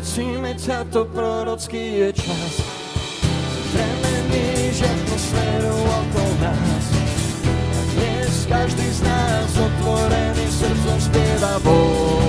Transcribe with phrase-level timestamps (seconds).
[0.00, 2.54] Címe ťa, to prorocký je čas.
[3.68, 6.86] Premeníš atmosféru okolo nás.
[7.52, 12.19] A dnes každý z nás otvorený srdcom spieva voľnosť.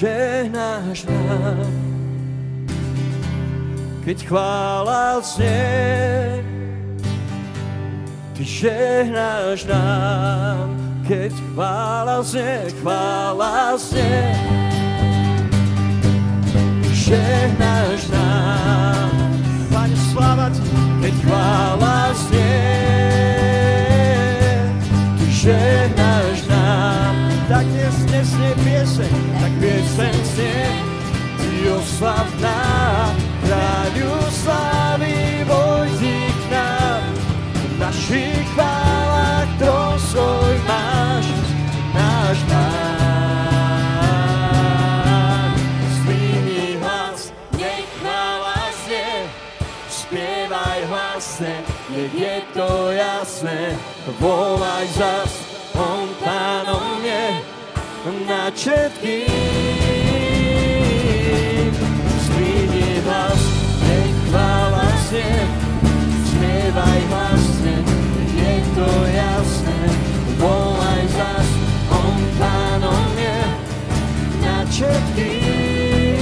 [0.00, 1.68] Žehnáš nám.
[4.00, 6.40] Keď chvála znie,
[8.32, 10.72] ty žehnáš nám.
[11.04, 14.24] Keď chvála znie, chvála znie,
[16.96, 19.10] žehnáš nám.
[19.68, 20.64] Pane, sláva ti,
[21.04, 22.64] keď chvála znie,
[25.20, 27.12] ty žehnáš nám.
[27.50, 28.59] Tak dnes nesnie
[29.00, 30.68] pieseň, tak pieseň znie,
[31.40, 32.60] ty oslavná,
[33.48, 37.00] kráľu slávy, vojdi k nám.
[37.56, 41.24] V našich chválach trón svoj máš,
[41.96, 43.00] náš pán.
[46.04, 47.32] Zdvihni hlas,
[51.88, 53.80] nech je to jasné,
[54.20, 55.32] volaj zas,
[55.72, 56.99] on pánom
[58.10, 59.30] je na všetkých.
[62.26, 63.42] Zdvihni hlas,
[63.86, 65.46] nech chvála znie,
[66.26, 67.76] spievaj hlasne,
[68.34, 69.80] je to jasné,
[70.38, 71.48] volaj zas,
[71.90, 73.38] on pánom je
[74.42, 76.18] na všetkých.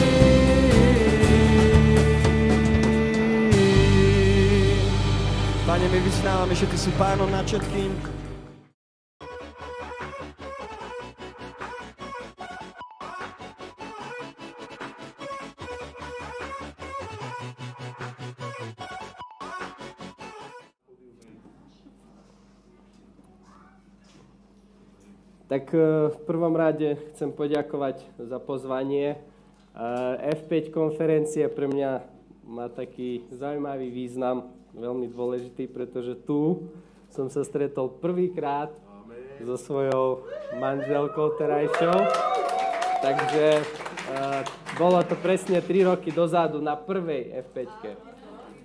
[5.68, 8.17] Pane, my vyznávame, že Ty si pánom nad všetkým.
[25.58, 29.18] Tak eh, v prvom rade chcem poďakovať za pozvanie.
[29.18, 31.90] Eh, F5 konferencie pre mňa
[32.46, 36.70] má taký zaujímavý význam, veľmi dôležitý, pretože tu
[37.10, 38.70] som sa stretol prvýkrát
[39.42, 40.30] so svojou
[40.62, 42.06] manželkou terajšou.
[43.02, 44.40] Takže eh,
[44.78, 47.66] bolo to presne 3 roky dozadu na prvej F5.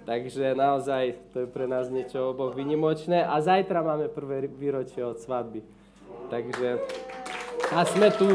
[0.05, 3.25] Takže naozaj to je pre nás niečo oboch vynimočné.
[3.25, 5.81] A zajtra máme prvé výročie od svadby.
[6.33, 6.81] Takže
[7.69, 8.25] a sme tu,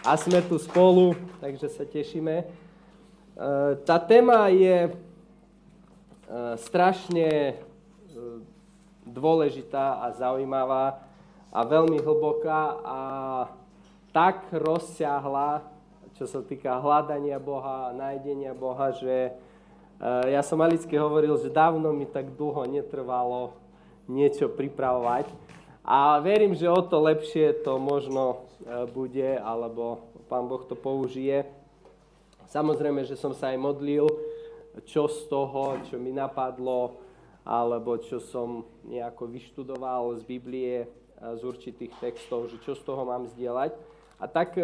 [0.00, 1.12] a sme tu spolu,
[1.44, 2.40] takže sa tešíme.
[2.40, 2.44] E,
[3.84, 4.90] Tá téma je e,
[6.56, 7.54] strašne e,
[9.04, 11.04] dôležitá a zaujímavá
[11.52, 13.00] a veľmi hlboká a
[14.16, 15.68] tak rozsiahla,
[16.16, 19.36] čo sa týka hľadania Boha, nájdenia Boha, že
[20.32, 23.52] ja som malicky hovoril, že dávno mi tak dlho netrvalo
[24.08, 25.43] niečo pripravovať.
[25.84, 31.44] A verím, že o to lepšie to možno e, bude, alebo Pán Boh to použije.
[32.48, 34.08] Samozrejme, že som sa aj modlil,
[34.88, 36.96] čo z toho, čo mi napadlo,
[37.44, 40.88] alebo čo som nejako vyštudoval z Biblie,
[41.20, 43.76] z určitých textov, že čo z toho mám zdieľať.
[44.16, 44.56] A tak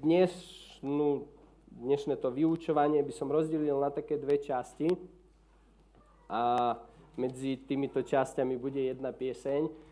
[0.00, 0.32] dnes,
[0.80, 1.28] no,
[1.68, 4.88] dnešné to vyučovanie by som rozdelil na také dve časti.
[6.32, 6.74] A
[7.16, 9.85] medzi týmito časťami bude jedna pieseň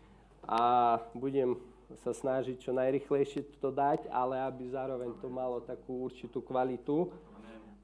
[0.45, 1.57] a budem
[2.01, 7.13] sa snažiť čo najrychlejšie to dať, ale aby zároveň to malo takú určitú kvalitu.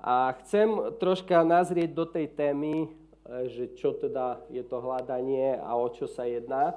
[0.02, 2.90] A chcem troška nazrieť do tej témy,
[3.46, 6.74] že čo teda je to hľadanie a o čo sa jedná.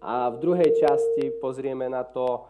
[0.00, 2.48] A v druhej časti pozrieme na to,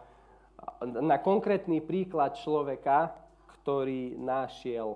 [0.85, 3.11] na konkrétny príklad človeka,
[3.59, 4.95] ktorý našiel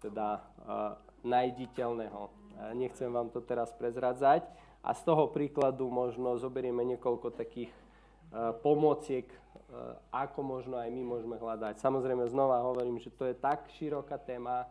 [0.00, 2.30] teda uh, najditeľného.
[2.78, 4.46] Nechcem vám to teraz prezradzať.
[4.84, 11.02] A z toho príkladu možno zoberieme niekoľko takých uh, pomociek, uh, ako možno aj my
[11.02, 11.80] môžeme hľadať.
[11.80, 14.68] Samozrejme, znova hovorím, že to je tak široká téma,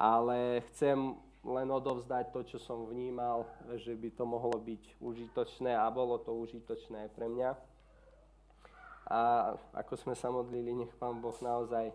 [0.00, 0.96] ale chcem
[1.44, 3.46] len odovzdať to, čo som vnímal,
[3.78, 7.50] že by to mohlo byť užitočné a bolo to užitočné aj pre mňa.
[9.08, 9.20] A
[9.72, 11.94] ako sme sa modlili, nech Pán Boh naozaj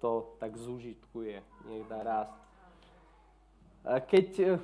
[0.00, 2.38] to tak zužitkuje, nech dá rast.
[3.84, 4.56] Keď,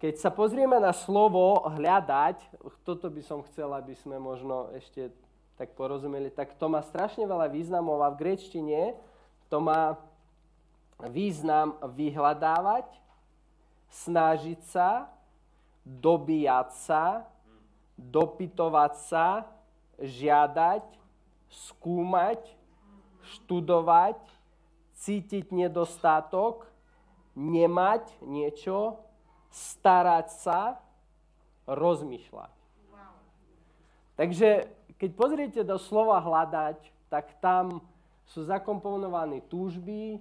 [0.00, 2.40] keď sa pozrieme na slovo hľadať,
[2.88, 5.12] toto by som chcel, aby sme možno ešte
[5.60, 8.96] tak porozumeli, tak to má strašne veľa významov a v grečtine
[9.52, 10.00] to má
[11.12, 12.88] význam vyhľadávať,
[13.92, 15.12] snažiť sa,
[15.84, 17.28] dobíjať sa,
[18.00, 19.44] dopytovať sa,
[20.00, 20.84] žiadať,
[21.50, 22.40] skúmať,
[23.20, 24.16] študovať,
[24.96, 26.64] cítiť nedostatok,
[27.36, 29.00] nemať niečo,
[29.50, 30.78] starať sa,
[31.66, 32.54] rozmýšľať.
[34.18, 34.68] Takže
[35.00, 36.76] keď pozriete do slova hľadať,
[37.08, 37.80] tak tam
[38.28, 40.20] sú zakomponované túžby,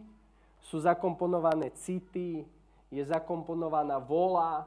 [0.65, 2.47] sú zakomponované city,
[2.89, 4.65] je zakomponovaná vola.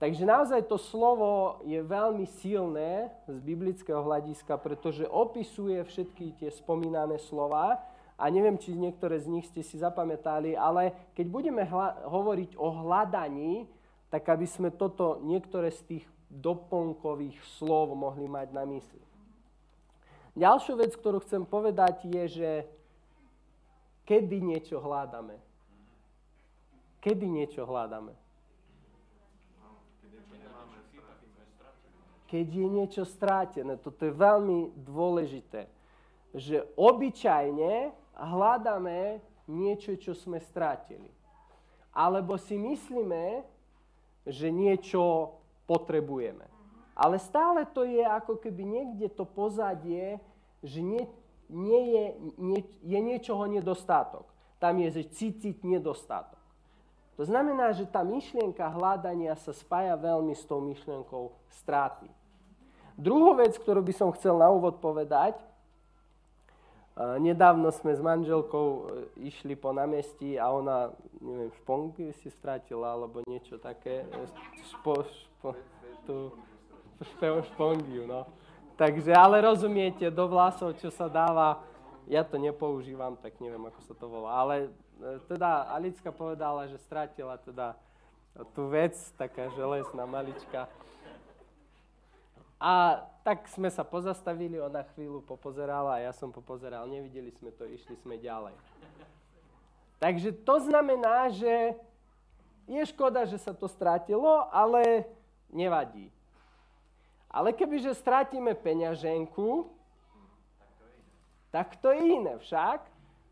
[0.00, 7.20] Takže naozaj to slovo je veľmi silné z biblického hľadiska, pretože opisuje všetky tie spomínané
[7.22, 7.78] slova
[8.18, 12.68] a neviem, či niektoré z nich ste si zapamätali, ale keď budeme hla- hovoriť o
[12.74, 13.70] hľadaní,
[14.14, 19.02] tak aby sme toto, niektoré z tých doplnkových slov mohli mať na mysli.
[20.38, 22.50] Ďalšiu vec, ktorú chcem povedať, je, že
[24.06, 25.34] kedy niečo hľadáme.
[27.02, 28.14] Kedy niečo hľadáme.
[32.30, 33.82] Keď je niečo strátené.
[33.82, 35.66] Toto je veľmi dôležité.
[36.38, 39.18] Že obyčajne hľadáme
[39.50, 41.10] niečo, čo sme strátili.
[41.90, 43.53] Alebo si myslíme,
[44.24, 45.36] že niečo
[45.68, 46.48] potrebujeme.
[46.94, 50.20] Ale stále to je ako keby niekde to pozadie,
[50.62, 51.04] že nie,
[51.50, 52.04] nie je,
[52.38, 54.30] nie, je niečoho nedostatok.
[54.62, 56.40] Tam je, že cítiť nedostatok.
[57.14, 61.30] To znamená, že tá myšlienka hľadania sa spája veľmi s tou myšlienkou
[61.62, 62.10] straty.
[62.94, 65.38] Druhú vec, ktorú by som chcel na úvod povedať,
[66.94, 68.82] Nedávno sme s manželkou e,
[69.26, 74.06] išli po námestí a ona, neviem, špongy si strátila alebo niečo také.
[74.06, 74.30] E,
[74.70, 75.58] špo, špo,
[76.06, 76.30] tú,
[77.50, 78.30] špongiu, no.
[78.78, 81.66] Takže, ale rozumiete, do vlasov, čo sa dáva,
[82.06, 84.30] ja to nepoužívam, tak neviem, ako sa to volá.
[84.38, 84.54] Ale
[85.02, 87.74] e, teda Alicka povedala, že strátila teda
[88.54, 90.70] tú vec, taká železná malička.
[92.60, 97.64] A tak sme sa pozastavili, ona chvíľu popozerala a ja som popozeral, nevideli sme to,
[97.64, 98.52] išli sme ďalej.
[99.98, 101.72] Takže to znamená, že
[102.68, 105.08] je škoda, že sa to strátilo, ale
[105.48, 106.12] nevadí.
[107.32, 109.68] Ale kebyže strátime peňaženku,
[111.50, 112.82] tak to je iné však.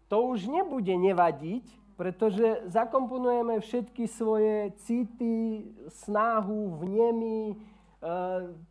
[0.09, 1.65] To už nebude nevadiť,
[1.97, 7.57] pretože zakomponujeme všetky svoje city, snahu, vnemy,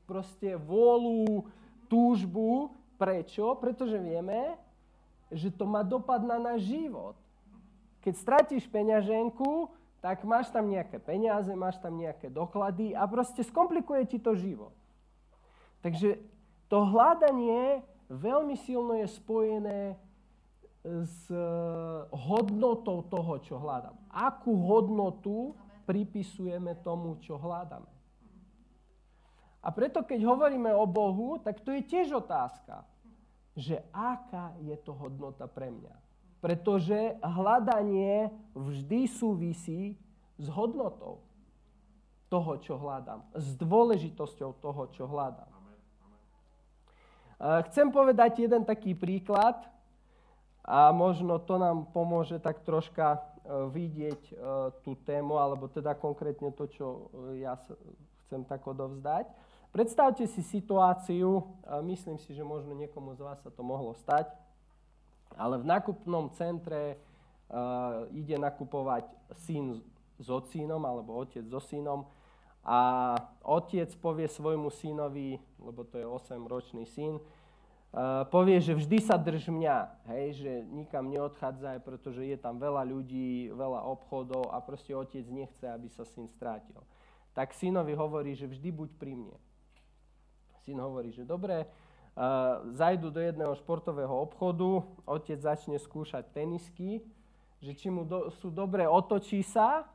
[0.05, 1.47] proste vôľu,
[1.87, 2.71] túžbu.
[2.99, 3.57] Prečo?
[3.57, 4.59] Pretože vieme,
[5.33, 7.17] že to má dopad na náš život.
[8.05, 9.71] Keď stratíš peňaženku,
[10.01, 14.73] tak máš tam nejaké peniaze, máš tam nejaké doklady a proste skomplikuje ti to život.
[15.81, 16.17] Takže
[16.69, 19.79] to hľadanie veľmi silno je spojené
[20.81, 21.41] s eh,
[22.09, 23.93] hodnotou toho, čo hľadám.
[24.09, 25.53] Akú hodnotu
[25.85, 28.00] pripisujeme tomu, čo hľadáme.
[29.61, 32.81] A preto, keď hovoríme o Bohu, tak to je tiež otázka,
[33.53, 35.95] že aká je to hodnota pre mňa.
[36.41, 39.93] Pretože hľadanie vždy súvisí
[40.41, 41.21] s hodnotou
[42.33, 43.21] toho, čo hľadám.
[43.37, 45.51] S dôležitosťou toho, čo hľadám.
[47.69, 49.57] Chcem povedať jeden taký príklad
[50.65, 53.17] a možno to nám pomôže tak troška
[53.49, 54.33] vidieť e,
[54.85, 56.87] tú tému, alebo teda konkrétne to, čo
[57.33, 57.57] e, ja
[58.25, 59.25] chcem tak odovzdať.
[59.71, 61.47] Predstavte si situáciu,
[61.87, 64.27] myslím si, že možno niekomu z vás sa to mohlo stať,
[65.39, 66.99] ale v nákupnom centre
[67.47, 69.07] uh, ide nakupovať
[69.47, 69.79] syn
[70.19, 72.03] s ocínom alebo otec so synom
[72.67, 73.15] a
[73.47, 77.23] otec povie svojmu synovi, lebo to je 8-ročný syn,
[77.91, 82.87] Uh, povie, že vždy sa drž mňa, hej, že nikam neodchádzaj, pretože je tam veľa
[82.87, 86.79] ľudí, veľa obchodov a proste otec nechce, aby sa syn strátil.
[87.35, 89.35] Tak synovi hovorí, že vždy buď pri mne.
[90.61, 91.65] Syn hovorí, že dobre,
[92.75, 97.01] zajdu do jedného športového obchodu, otec začne skúšať tenisky,
[97.61, 99.87] že či mu do, sú dobre, otočí sa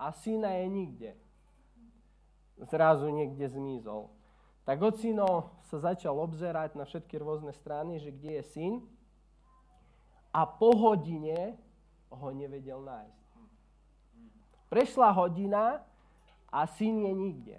[0.00, 1.10] a syna je nikde.
[2.60, 4.08] Zrazu niekde zmizol.
[4.64, 8.72] Tak ocino sa začal obzerať na všetky rôzne strany, že kde je syn
[10.30, 11.58] a po hodine
[12.10, 13.26] ho nevedel nájsť.
[14.70, 15.82] Prešla hodina
[16.46, 17.58] a syn je nikde.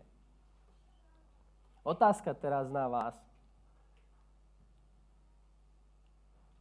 [1.81, 3.17] Otázka teraz na vás.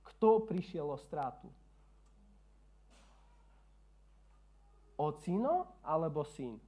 [0.09, 1.49] Kto prišiel o stratu?
[5.01, 6.61] Ocino alebo syn?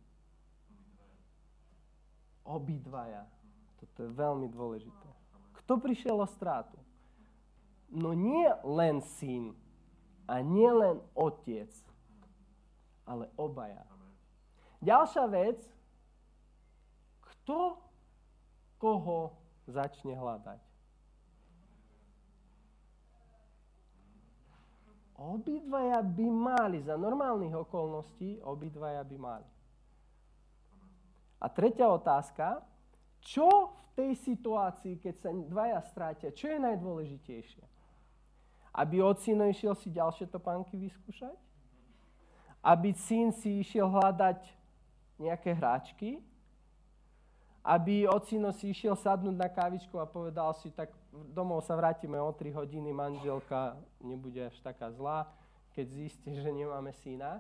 [2.49, 3.29] Obidvaja.
[3.77, 5.09] Toto je veľmi dôležité.
[5.61, 6.81] Kto prišiel o strátu?
[7.93, 9.53] No nie len syn
[10.25, 11.69] a nie len otec,
[13.05, 13.85] ale obaja.
[14.81, 15.61] Ďalšia vec,
[17.21, 17.77] kto
[18.83, 19.31] koho
[19.71, 20.59] začne hľadať?
[25.23, 29.49] Obidvaja by mali, za normálnych okolností, obidvaja by mali.
[31.39, 32.59] A tretia otázka,
[33.23, 37.63] čo v tej situácii, keď sa dvaja strátia, čo je najdôležitejšie?
[38.75, 41.39] Aby ocino išiel si ďalšie topánky vyskúšať?
[42.59, 44.43] Aby syn si išiel hľadať
[45.23, 46.19] nejaké hráčky?
[47.63, 50.91] Aby ocino si išiel sadnúť na kávičku a povedal si, tak
[51.31, 55.31] domov sa vrátime o 3 hodiny, manželka nebude až taká zlá,
[55.71, 57.39] keď zistí, že nemáme syna.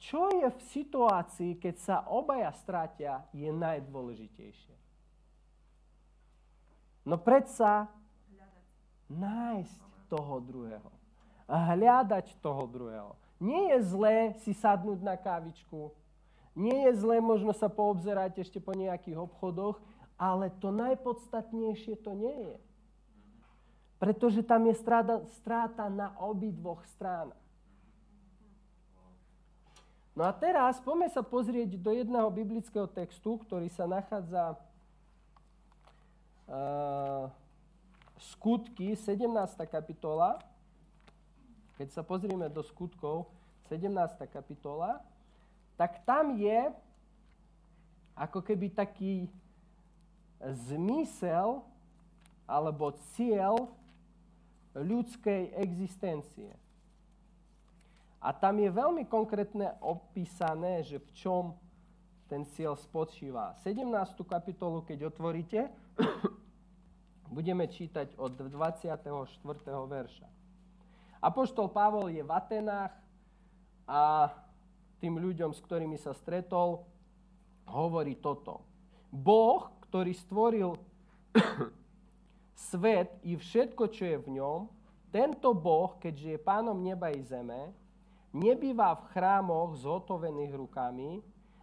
[0.00, 4.72] Čo je v situácii, keď sa obaja strátia, je najdôležitejšie?
[7.04, 7.92] No predsa
[9.12, 10.90] nájsť toho druhého.
[11.50, 13.12] Hľadať toho druhého.
[13.42, 15.90] Nie je zlé si sadnúť na kávičku,
[16.58, 19.78] nie je zlé možno sa poobzerať ešte po nejakých obchodoch,
[20.20, 22.56] ale to najpodstatnejšie to nie je.
[24.00, 27.36] Pretože tam je stráta, stráta na obidvoch stranách.
[30.16, 34.58] No a teraz poďme sa pozrieť do jedného biblického textu, ktorý sa nachádza
[36.50, 37.30] uh,
[38.18, 39.24] skutky, 17.
[39.70, 40.36] kapitola.
[41.80, 43.32] Keď sa pozrieme do skutkov,
[43.72, 43.88] 17.
[44.28, 45.00] kapitola,
[45.80, 46.68] tak tam je
[48.12, 49.32] ako keby taký
[50.68, 51.64] zmysel
[52.44, 53.72] alebo cieľ
[54.76, 56.52] ľudskej existencie.
[58.20, 61.44] A tam je veľmi konkrétne opísané, že v čom
[62.28, 63.56] ten cieľ spočíva.
[63.64, 63.88] 17.
[64.28, 65.72] kapitolu, keď otvoríte,
[67.36, 69.00] budeme čítať od 24.
[69.88, 70.28] verša.
[71.24, 72.92] Apoštol Pavol je v Atenách
[73.88, 74.28] a
[75.00, 76.84] tým ľuďom, s ktorými sa stretol,
[77.66, 78.62] hovorí toto.
[79.10, 80.76] Boh, ktorý stvoril
[82.70, 84.68] svet i všetko, čo je v ňom,
[85.10, 87.74] tento Boh, keďže je pánom neba i zeme,
[88.30, 91.18] nebýva v chrámoch zhotovených rukami,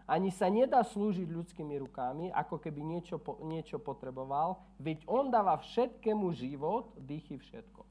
[0.08, 6.32] ani sa nedá slúžiť ľudskými rukami, ako keby niečo, niečo potreboval, veď on dáva všetkému
[6.32, 7.84] život, dýchy všetko.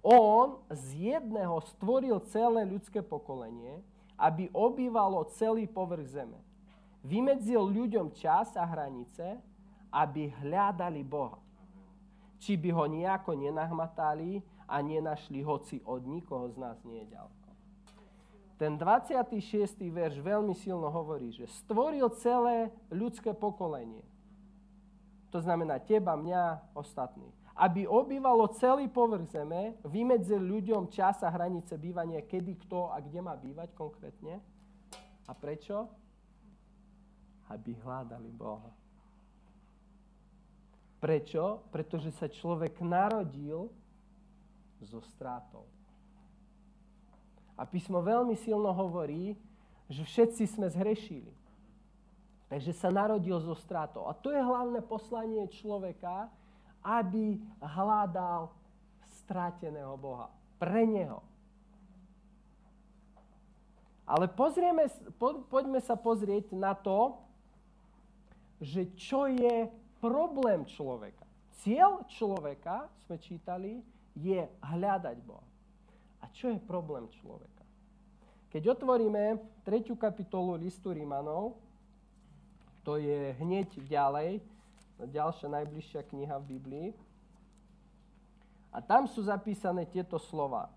[0.00, 3.84] On z jedného stvoril celé ľudské pokolenie,
[4.18, 6.38] aby obývalo celý povrch zeme.
[7.06, 9.38] Vymedzil ľuďom čas a hranice,
[9.94, 11.38] aby hľadali Boha.
[12.42, 17.38] Či by ho nejako nenahmatali a nenašli, hoci od nikoho z nás nie je ďaleko
[18.58, 19.78] ten 26.
[19.86, 24.02] verš veľmi silno hovorí, že stvoril celé ľudské pokolenie.
[25.30, 27.37] To znamená teba, mňa, ostatných.
[27.58, 33.18] Aby obývalo celý povrch zeme, vymedzil ľuďom čas a hranice bývania, kedy, kto a kde
[33.18, 34.38] má bývať konkrétne.
[35.26, 35.90] A prečo?
[37.50, 38.70] Aby hľadali Boha.
[41.02, 41.66] Prečo?
[41.74, 43.66] Pretože sa človek narodil
[44.78, 45.66] so strátou.
[47.58, 49.34] A písmo veľmi silno hovorí,
[49.90, 51.34] že všetci sme zhrešili.
[52.48, 54.06] Takže sa narodil zo stratou.
[54.06, 56.30] A to je hlavné poslanie človeka,
[56.88, 58.48] aby hľadal
[59.20, 60.32] stráteného Boha.
[60.56, 61.20] Pre neho.
[64.08, 64.88] Ale pozrieme,
[65.20, 67.20] po, poďme sa pozrieť na to,
[68.64, 69.68] že čo je
[70.00, 71.28] problém človeka.
[71.60, 73.84] Cieľ človeka, sme čítali,
[74.16, 75.44] je hľadať Boha.
[76.24, 77.62] A čo je problém človeka?
[78.48, 79.36] Keď otvoríme
[79.68, 79.92] 3.
[79.92, 81.60] kapitolu listu Rímanov,
[82.80, 84.40] to je hneď ďalej,
[84.98, 86.88] ďalšia najbližšia kniha v Biblii,
[88.68, 90.68] a tam sú zapísané tieto slova.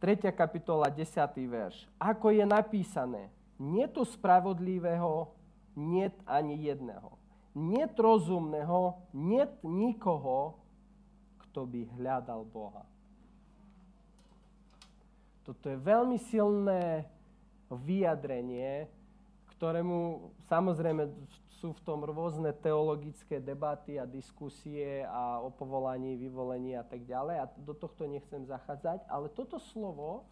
[0.00, 0.30] 3.
[0.30, 1.04] kapitola, 10.
[1.50, 1.84] verš.
[1.98, 3.28] Ako je napísané,
[3.58, 5.34] nie tu spravodlivého,
[5.74, 7.18] nie ani jedného.
[7.58, 10.54] Nie rozumného, nie nikoho,
[11.42, 12.86] kto by hľadal Boha.
[15.42, 17.02] Toto je veľmi silné
[17.66, 18.86] vyjadrenie,
[19.58, 21.10] ktorému samozrejme
[21.58, 27.36] sú v tom rôzne teologické debaty a diskusie a o povolaní, vyvolení a tak ďalej.
[27.42, 30.22] A do tohto nechcem zachádzať, ale toto slovo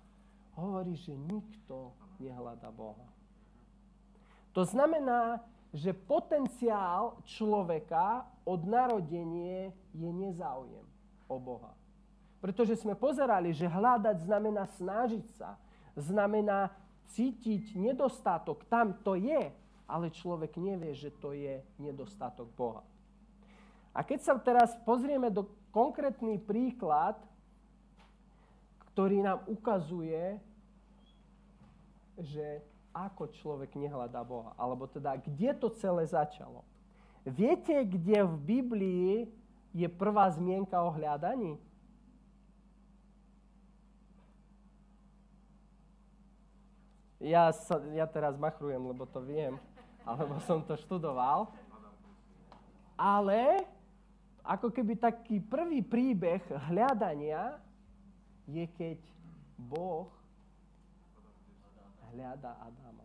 [0.54, 1.90] hovorí, že nikto
[2.22, 3.02] nehľada Boha.
[4.54, 5.42] To znamená,
[5.74, 10.86] že potenciál človeka od narodenie je nezáujem
[11.26, 11.74] o Boha.
[12.38, 15.58] Pretože sme pozerali, že hľadať znamená snažiť sa,
[15.98, 16.70] znamená
[17.12, 18.66] cítiť nedostatok.
[18.66, 19.52] Tam to je,
[19.86, 22.82] ale človek nevie, že to je nedostatok Boha.
[23.96, 27.16] A keď sa teraz pozrieme do konkrétny príklad,
[28.92, 30.40] ktorý nám ukazuje,
[32.16, 32.64] že
[32.96, 36.64] ako človek nehľadá Boha, alebo teda kde to celé začalo.
[37.28, 39.12] Viete, kde v Biblii
[39.76, 41.60] je prvá zmienka o hľadaní?
[47.16, 49.56] Ja, sa, ja teraz machrujem, lebo to viem
[50.06, 51.50] alebo som to študoval.
[52.94, 53.66] Ale
[54.46, 57.58] ako keby taký prvý príbeh hľadania
[58.46, 59.02] je, keď
[59.58, 60.08] Boh
[62.14, 63.04] hľada Adama.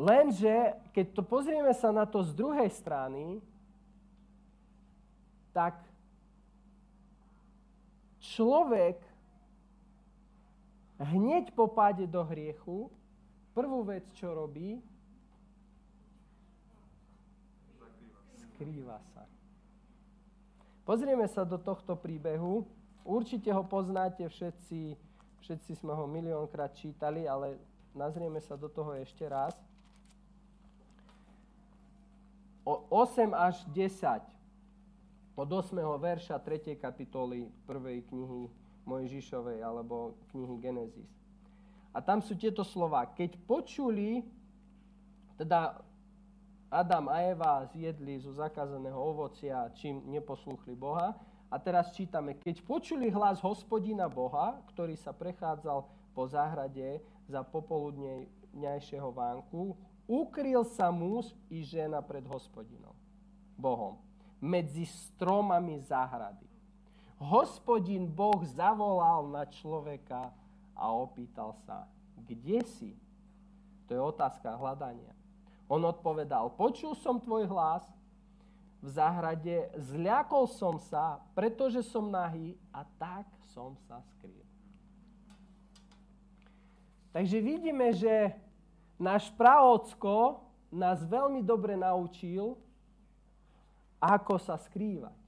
[0.00, 3.44] Lenže, keď to pozrieme sa na to z druhej strany,
[5.52, 5.76] tak
[8.24, 9.09] človek
[11.00, 12.92] hneď po páde do hriechu
[13.50, 14.78] Prvú vec, čo robí,
[18.38, 19.26] skrýva sa.
[20.86, 22.62] Pozrieme sa do tohto príbehu.
[23.02, 24.94] Určite ho poznáte všetci,
[25.42, 27.58] všetci sme ho miliónkrát čítali, ale
[27.90, 29.52] nazrieme sa do toho ešte raz.
[32.62, 34.22] O 8 až 10
[35.34, 35.74] od 8.
[35.98, 36.78] verša 3.
[36.78, 38.08] kapitoly 1.
[38.08, 38.59] knihy
[38.90, 41.10] Mojžišovej alebo knihy Genesis.
[41.94, 43.06] A tam sú tieto slova.
[43.06, 44.26] Keď počuli,
[45.38, 45.78] teda
[46.70, 51.18] Adam a Eva zjedli zo zakázaného ovocia, čím neposlúchli Boha.
[51.50, 55.82] A teraz čítame, keď počuli hlas hospodina Boha, ktorý sa prechádzal
[56.14, 59.74] po záhrade za popoludnejšieho vánku,
[60.06, 62.94] ukryl sa muž i žena pred hospodinom,
[63.54, 63.98] Bohom,
[64.38, 66.49] medzi stromami záhrady.
[67.20, 70.32] Hospodin Boh zavolal na človeka
[70.72, 71.84] a opýtal sa,
[72.16, 72.96] kde si?
[73.84, 75.12] To je otázka hľadania.
[75.68, 77.84] On odpovedal, počul som tvoj hlas
[78.80, 84.48] v záhrade, zľakol som sa, pretože som nahý a tak som sa skrýl.
[87.12, 88.32] Takže vidíme, že
[88.96, 90.40] náš praocko
[90.72, 92.56] nás veľmi dobre naučil,
[94.00, 95.19] ako sa skrývať.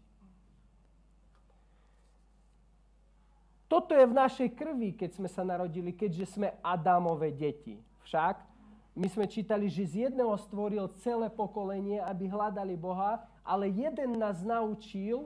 [3.72, 7.80] Toto je v našej krvi, keď sme sa narodili, keďže sme Adamové deti.
[8.04, 8.37] Však
[8.92, 14.44] my sme čítali, že z jedného stvoril celé pokolenie, aby hľadali Boha, ale jeden nás
[14.44, 15.24] naučil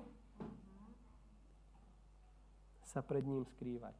[2.87, 3.99] sa pred ním skrývať.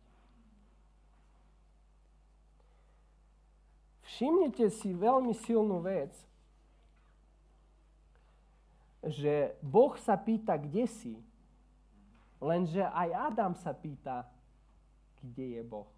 [4.07, 6.15] Všimnite si veľmi silnú vec,
[9.03, 11.19] že Boh sa pýta, kde si,
[12.39, 14.36] lenže aj Adam sa pýta,
[15.23, 15.89] kde je Boh.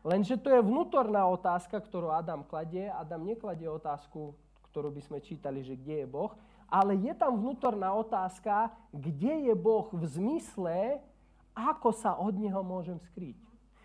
[0.00, 2.88] Lenže to je vnútorná otázka, ktorú Adam kladie.
[2.88, 4.32] Adam nekladie otázku,
[4.72, 6.32] ktorú by sme čítali, že kde je Boh,
[6.70, 11.02] ale je tam vnútorná otázka, kde je Boh v zmysle,
[11.52, 13.36] ako sa od Neho môžem skryť.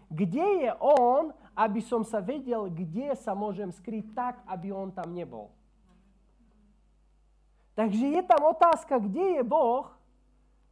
[0.07, 5.11] Kde je On, aby som sa vedel, kde sa môžem skryť tak, aby On tam
[5.11, 5.49] nebol.
[7.75, 9.91] Takže je tam otázka, kde je Boh,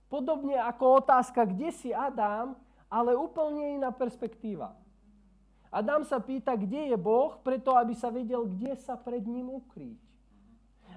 [0.08, 2.56] podobne ako otázka, kde si Adam,
[2.94, 4.78] ale úplne iná perspektíva.
[5.74, 9.98] Adam sa pýta, kde je Boh, preto aby sa vedel, kde sa pred ním ukryť.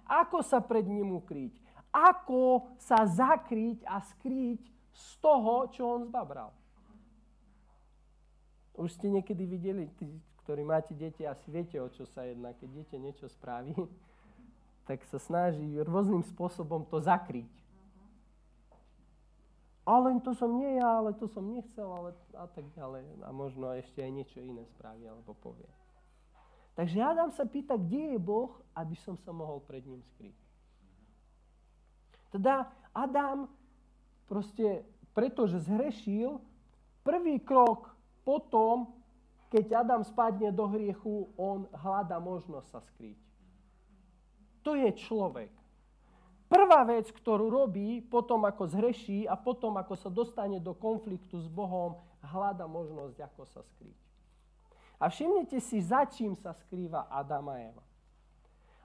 [0.04, 1.56] Ako sa pred ním ukryť?
[1.88, 4.60] Ako sa zakryť a skryť
[4.92, 6.52] z toho, čo on zbabral.
[8.76, 10.04] Už ste niekedy videli, tí,
[10.44, 12.52] ktorí máte deti, asi viete, o čo sa jedná.
[12.52, 13.72] Keď dieťa niečo spraví,
[14.88, 17.48] tak sa snaží rôznym spôsobom to zakryť.
[19.86, 23.22] Ale to som nie ja, ale to som nechcel, ale a tak ďalej.
[23.22, 25.70] A možno ešte aj niečo iné spraví alebo povie.
[26.74, 30.36] Takže Adam sa pýta, kde je Boh, aby som sa mohol pred ním skryť.
[32.34, 33.46] Teda Adam
[34.26, 34.82] proste,
[35.14, 36.42] pretože zhrešil,
[37.06, 37.94] prvý krok
[38.26, 38.90] potom,
[39.54, 43.16] keď Adam spadne do hriechu, on hľada možnosť sa skryť.
[44.66, 45.54] To je človek.
[46.46, 51.50] Prvá vec, ktorú robí potom, ako zhreší a potom, ako sa dostane do konfliktu s
[51.50, 53.98] Bohom, hľada možnosť, ako sa skryť.
[55.02, 57.84] A všimnite si, za čím sa skrýva Adam a Eva.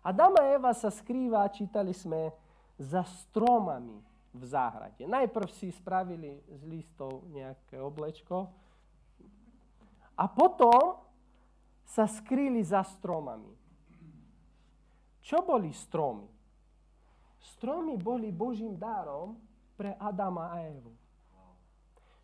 [0.02, 2.34] Adam a Eva sa skrýva, čítali sme,
[2.82, 4.02] za stromami
[4.34, 5.06] v záhrade.
[5.06, 8.50] Najprv si spravili z listov nejaké oblečko
[10.18, 10.98] a potom
[11.86, 13.54] sa skrýli za stromami.
[15.22, 16.41] Čo boli stromy?
[17.42, 19.34] Stromy boli Božím dárom
[19.74, 20.94] pre Adama a Evu.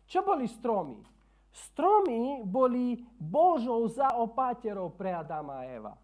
[0.06, 1.02] Čo boli stromy?
[1.50, 5.94] Stromy boli Božou zaopáterou pre Adama a Eva.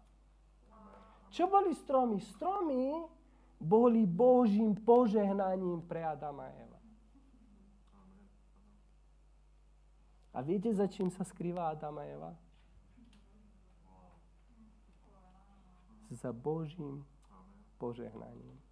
[1.31, 2.19] Čo boli stromy?
[2.19, 3.07] Stromy
[3.55, 6.79] boli Božím požehnaním pre Adama a Eva.
[10.35, 12.31] A viete, za čím sa skrýva Adama a Eva?
[16.11, 17.07] Za Božím
[17.79, 18.64] požehnaním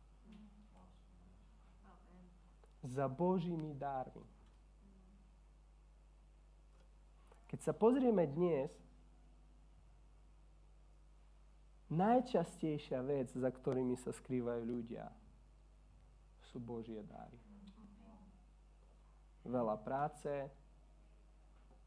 [2.83, 4.27] za Božími dármi.
[7.47, 8.73] Keď sa pozrieme dnes,
[11.87, 15.07] najčastejšia vec, za ktorými sa skrývajú ľudia,
[16.49, 17.39] sú Božie dáry.
[19.45, 20.49] Veľa práce,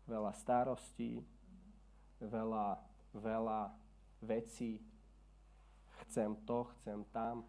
[0.06, 1.20] veľa starostí,
[2.22, 2.78] veľa,
[3.16, 3.74] veľa
[4.22, 4.80] vecí.
[6.06, 7.42] Chcem to, chcem tam.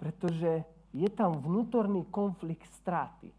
[0.00, 3.30] Pretože je tam vnútorný konflikt straty.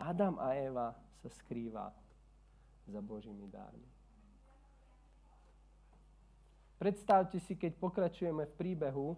[0.00, 1.92] Adam a Eva sa skrýva
[2.88, 3.88] za Božími dármi.
[6.80, 9.08] Predstavte si, keď pokračujeme v príbehu,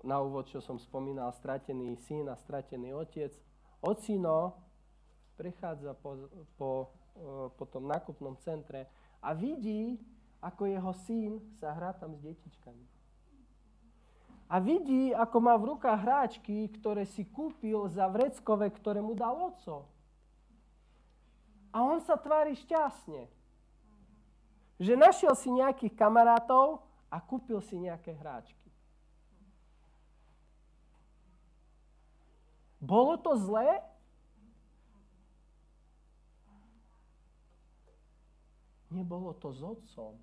[0.00, 3.30] na úvod, čo som spomínal, stratený syn a stratený otec.
[3.84, 4.56] Ocino
[5.36, 6.70] prechádza po, po,
[7.16, 8.88] e, po tom nákupnom centre
[9.20, 10.00] a vidí,
[10.40, 12.84] ako jeho syn sa hrá tam s detičkami.
[14.50, 19.38] A vidí, ako má v rukách hráčky, ktoré si kúpil za vreckové, ktoré mu dal
[19.38, 19.86] oco.
[21.70, 23.30] A on sa tvári šťastne.
[24.82, 28.58] Že našiel si nejakých kamarátov a kúpil si nejaké hráčky.
[32.82, 33.78] Bolo to zlé?
[38.90, 40.18] Nebolo to s otcom.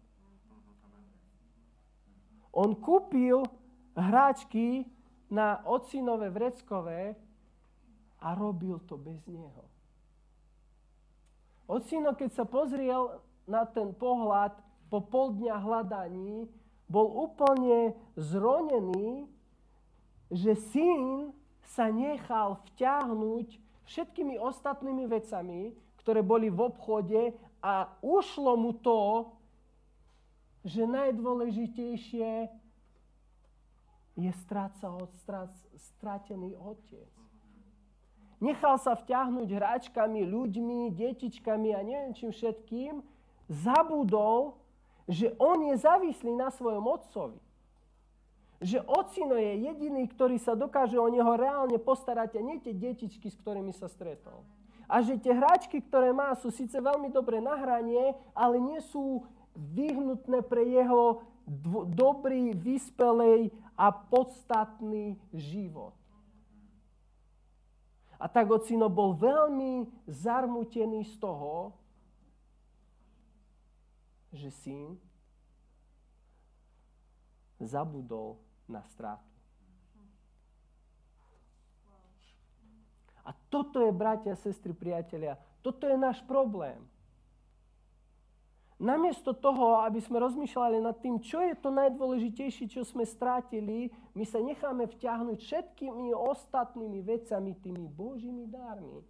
[2.53, 3.43] On kúpil
[3.97, 4.86] hráčky
[5.27, 7.15] na ocinové vreckové
[8.21, 9.63] a robil to bez neho.
[11.67, 14.55] Ocino, keď sa pozriel na ten pohľad
[14.88, 16.47] po pol dňa hľadaní,
[16.88, 19.27] bol úplne zronený,
[20.31, 21.36] že syn
[21.75, 23.47] sa nechal vťahnuť
[23.83, 29.27] všetkými ostatnými vecami, ktoré boli v obchode a ušlo mu to,
[30.65, 32.49] že najdôležitejšie
[34.17, 34.31] je
[35.77, 37.11] stratený otec.
[38.37, 43.01] Nechal sa vťahnuť hráčkami, ľuďmi, detičkami a neviem čím všetkým,
[43.49, 44.61] zabudol,
[45.09, 47.39] že on je závislý na svojom otcovi.
[48.61, 53.29] Že ocino je jediný, ktorý sa dokáže o neho reálne postarať a nie tie detičky,
[53.29, 54.45] s ktorými sa stretol.
[54.89, 59.25] A že tie hráčky, ktoré má, sú síce veľmi dobre na hranie, ale nie sú
[59.57, 61.25] vyhnutné pre jeho
[61.89, 65.97] dobrý, vyspelej a podstatný život.
[68.17, 71.73] A tak ocino bol veľmi zarmutený z toho,
[74.33, 74.97] že syn
[77.61, 78.37] zabudol
[78.69, 79.25] na stratu.
[83.27, 86.79] A toto je, bratia, sestry, priatelia, toto je náš problém.
[88.77, 94.21] Namiesto toho, aby sme rozmýšľali nad tým, čo je to najdôležitejšie, čo sme strátili, my
[94.21, 99.01] sa necháme vťahnuť všetkými ostatnými vecami, tými Božími dármi,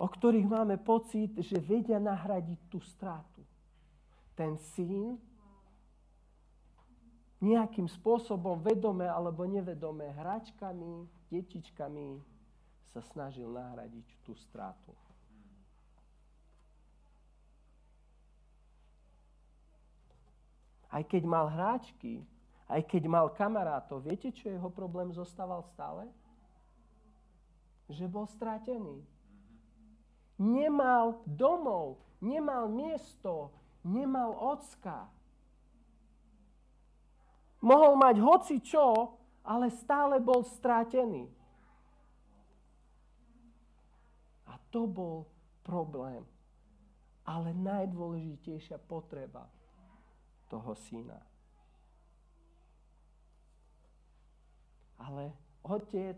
[0.00, 3.44] o ktorých máme pocit, že vedia nahradiť tú stratu.
[4.36, 5.16] ten syn
[7.40, 12.20] nejakým spôsobom vedome alebo nevedome hračkami, detičkami
[12.92, 14.92] sa snažil nahradiť tú stratu.
[20.90, 22.22] Aj keď mal hráčky,
[22.66, 26.10] aj keď mal kamarátov, viete, čo jeho problém zostával stále?
[27.86, 29.02] Že bol stratený.
[30.36, 33.54] Nemal domov, nemal miesto,
[33.86, 35.06] nemal ocka.
[37.62, 39.14] Mohol mať hoci čo,
[39.46, 41.30] ale stále bol stratený.
[44.50, 45.30] A to bol
[45.62, 46.26] problém.
[47.26, 49.50] Ale najdôležitejšia potreba
[50.48, 51.20] toho syna.
[54.96, 55.32] Ale
[55.62, 56.16] otec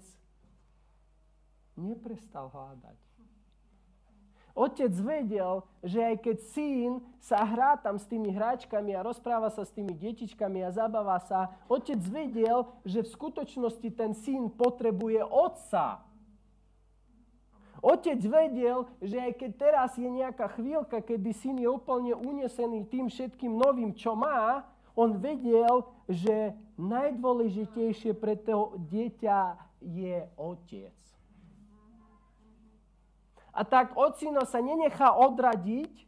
[1.78, 2.98] neprestal hľadať.
[4.58, 9.62] Otec vedel, že aj keď syn sa hrá tam s tými hráčkami a rozpráva sa
[9.62, 16.02] s tými detičkami a zabáva sa, otec vedel, že v skutočnosti ten syn potrebuje otca.
[17.78, 23.06] Otec vedel, že aj keď teraz je nejaká chvíľka, kedy syn je úplne unesený tým
[23.06, 24.66] všetkým novým, čo má,
[24.98, 30.96] on vedel, že najdôležitejšie pre to dieťa je otec.
[33.54, 36.06] A tak ocino sa nenechá odradiť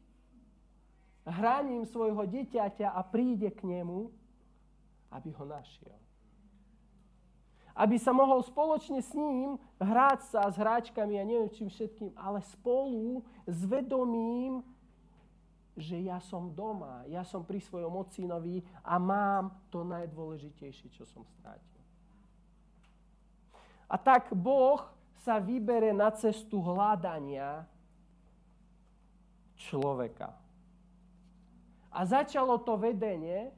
[1.23, 4.11] hraním svojho dieťaťa a príde k nemu,
[5.15, 6.00] aby ho našiel
[7.75, 12.43] aby sa mohol spoločne s ním hrať sa s hráčkami a neviem čím všetkým, ale
[12.43, 14.63] spolu s vedomím,
[15.79, 21.25] že ja som doma, ja som pri svojom ocinovi a mám to najdôležitejšie, čo som
[21.39, 21.83] strátil.
[23.91, 24.87] A tak Boh
[25.25, 27.67] sa vybere na cestu hľadania
[29.59, 30.33] človeka.
[31.91, 33.51] A začalo to vedenie,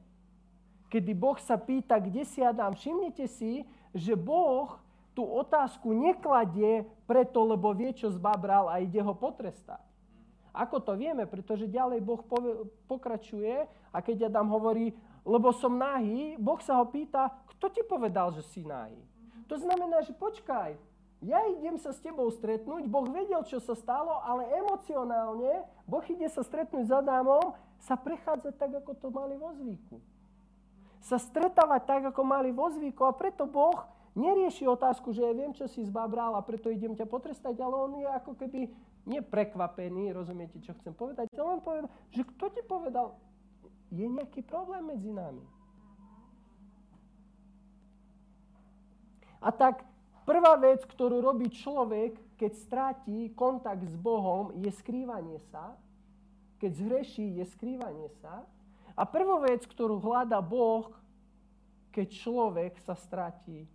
[0.89, 2.73] kedy Boh sa pýta, kde si Adam.
[2.73, 3.61] Všimnite si,
[3.93, 4.81] že Boh
[5.13, 9.81] tú otázku nekladie preto, lebo vie, čo zbabral a ide ho potrestať.
[10.53, 11.25] Ako to vieme?
[11.25, 12.21] Pretože ďalej Boh
[12.89, 14.93] pokračuje a keď Adam hovorí,
[15.25, 18.97] lebo som nahý, Boh sa ho pýta, kto ti povedal, že si nahý?
[19.49, 20.77] To znamená, že počkaj,
[21.23, 26.27] ja idem sa s tebou stretnúť, Boh vedel, čo sa stalo, ale emocionálne Boh ide
[26.29, 29.97] sa stretnúť s Adamom, sa prechádza tak, ako to mali vo zvyku
[31.03, 33.83] sa stretávať tak, ako mali vo zvyku a preto Boh
[34.15, 37.91] nerieši otázku, že ja viem, čo si zbabral a preto idem ťa potrestať, ale on
[37.99, 38.71] je ako keby
[39.03, 43.19] neprekvapený, rozumiete, čo chcem povedať, ale on povedal, že kto ti povedal,
[43.91, 45.43] je nejaký problém medzi nami.
[49.43, 49.83] A tak
[50.23, 55.75] prvá vec, ktorú robí človek, keď stratí kontakt s Bohom, je skrývanie sa.
[56.63, 58.47] Keď zhreší, je skrývanie sa.
[58.93, 60.93] A prvú vec, ktorú hľada Boh,
[61.89, 63.65] keď človek sa stratí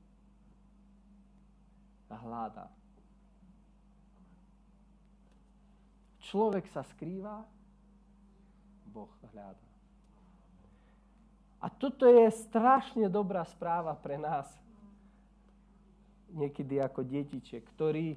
[2.19, 2.67] hľada.
[6.29, 7.41] Človek sa skrýva,
[8.93, 9.69] Boh hľada.
[11.59, 14.47] A toto je strašne dobrá správa pre nás,
[16.31, 18.15] niekedy ako detiček, ktorí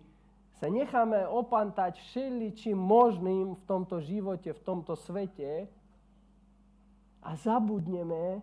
[0.61, 5.65] sa necháme opantať všeličím možným v tomto živote, v tomto svete,
[7.21, 8.41] a zabudneme,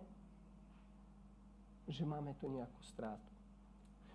[1.89, 3.27] že máme tu nejakú strátu.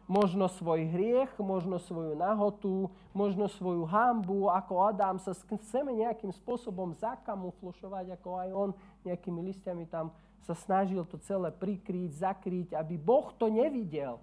[0.04, 6.92] Možno svoj hriech, možno svoju nahotu, možno svoju hambu, ako Adam sa chceme nejakým spôsobom
[7.00, 10.12] zakamuflošovať, ako aj on nejakými listiami tam
[10.44, 14.20] sa snažil to celé prikryť, zakryť, aby Boh to nevidel.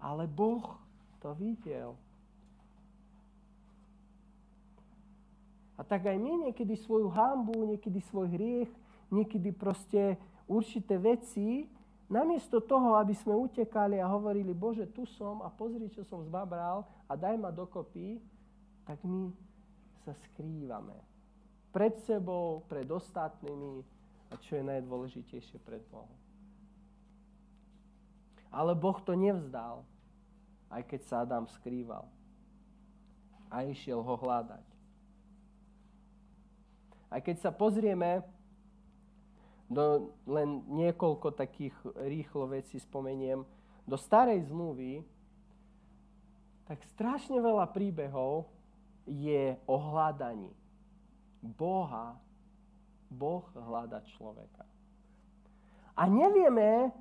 [0.00, 0.80] Ale Boh
[1.20, 2.00] to videl.
[5.76, 8.72] A tak aj my niekedy svoju hambu, niekedy svoj hriech
[9.10, 11.66] niekedy proste určité veci,
[12.10, 16.82] namiesto toho, aby sme utekali a hovorili, Bože, tu som a pozri, čo som zbabral
[17.06, 18.18] a daj ma dokopy,
[18.82, 19.30] tak my
[20.02, 20.98] sa skrývame.
[21.70, 23.86] Pred sebou, pred ostatnými
[24.30, 26.10] a čo je najdôležitejšie pred Bohom.
[28.50, 29.86] Ale Boh to nevzdal,
[30.70, 32.06] aj keď sa Adam skrýval.
[33.50, 34.66] A išiel ho hľadať.
[37.10, 38.22] Aj keď sa pozrieme
[39.70, 43.46] do, len niekoľko takých rýchlo vecí spomeniem.
[43.86, 45.06] Do starej zmluvy,
[46.66, 48.50] tak strašne veľa príbehov
[49.06, 50.50] je o hľadaní.
[51.40, 52.18] Boha,
[53.10, 54.66] Boh hľada človeka.
[55.94, 56.94] A nevieme,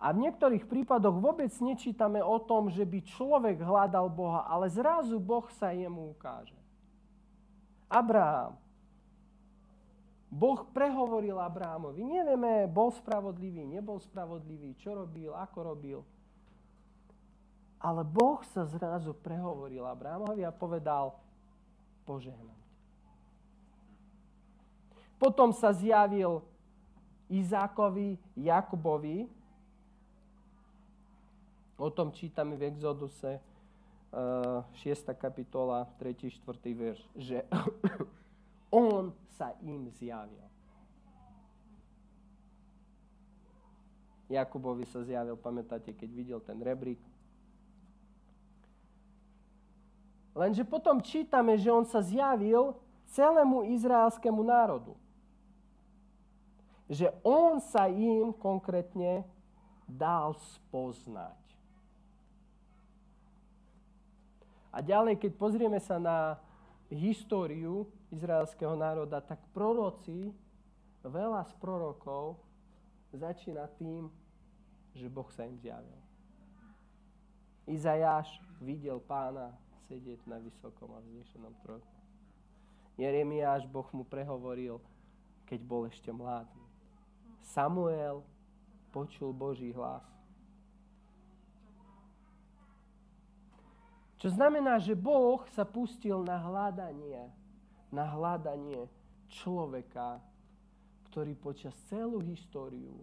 [0.00, 5.16] a v niektorých prípadoch vôbec nečítame o tom, že by človek hľadal Boha, ale zrazu
[5.16, 6.56] Boh sa jemu ukáže.
[7.88, 8.56] Abraham,
[10.34, 12.02] Boh prehovoril Abrámovi.
[12.02, 15.98] Nevieme, bol spravodlivý, nebol spravodlivý, čo robil, ako robil.
[17.78, 21.14] Ale Boh sa zrazu prehovoril Abrámovi a povedal,
[22.02, 22.58] požehnám
[25.22, 26.42] Potom sa zjavil
[27.30, 29.30] Izákovi, Jakubovi.
[31.78, 33.38] O tom čítame v Exoduse
[34.82, 34.82] 6.
[34.82, 36.42] Eh, kapitola, 3.
[36.42, 36.74] 4.
[36.74, 37.46] verš, že
[38.74, 40.42] on sa im zjavil.
[44.26, 46.98] Jakubovi sa zjavil, pamätáte, keď videl ten rebrík.
[50.34, 52.74] Lenže potom čítame, že on sa zjavil
[53.14, 54.98] celému izraelskému národu.
[56.90, 59.22] Že on sa im konkrétne
[59.86, 61.38] dal spoznať.
[64.74, 66.34] A ďalej, keď pozrieme sa na
[66.90, 70.30] históriu izraelského národa, tak proroci,
[71.04, 72.40] veľa z prorokov
[73.12, 74.08] začína tým,
[74.94, 76.00] že Boh sa im zjavil.
[77.66, 78.28] Izajáš
[78.62, 79.54] videl pána
[79.90, 81.86] sedieť na vysokom a vznešenom tróne.
[82.94, 84.78] Jeremiáš, Boh mu prehovoril,
[85.50, 86.62] keď bol ešte mladý.
[87.42, 88.22] Samuel
[88.94, 90.06] počul Boží hlas.
[94.22, 97.28] Čo znamená, že Boh sa pustil na hľadanie
[97.94, 98.90] na hľadanie
[99.30, 100.18] človeka,
[101.08, 102.98] ktorý počas celú históriu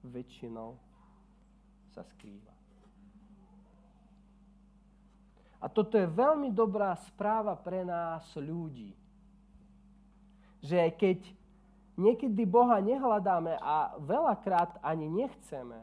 [0.00, 0.80] väčšinou
[1.92, 2.56] sa skrýva.
[5.58, 8.94] A toto je veľmi dobrá správa pre nás ľudí.
[10.62, 11.18] Že keď
[11.98, 15.82] niekedy Boha nehľadáme a veľakrát ani nechceme,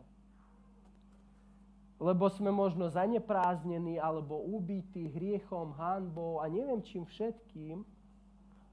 [1.99, 7.83] lebo sme možno zanepráznení alebo ubití hriechom, hanbou a neviem čím všetkým,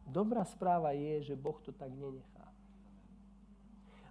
[0.09, 2.47] Dobrá správa je, že Boh to tak nenechá.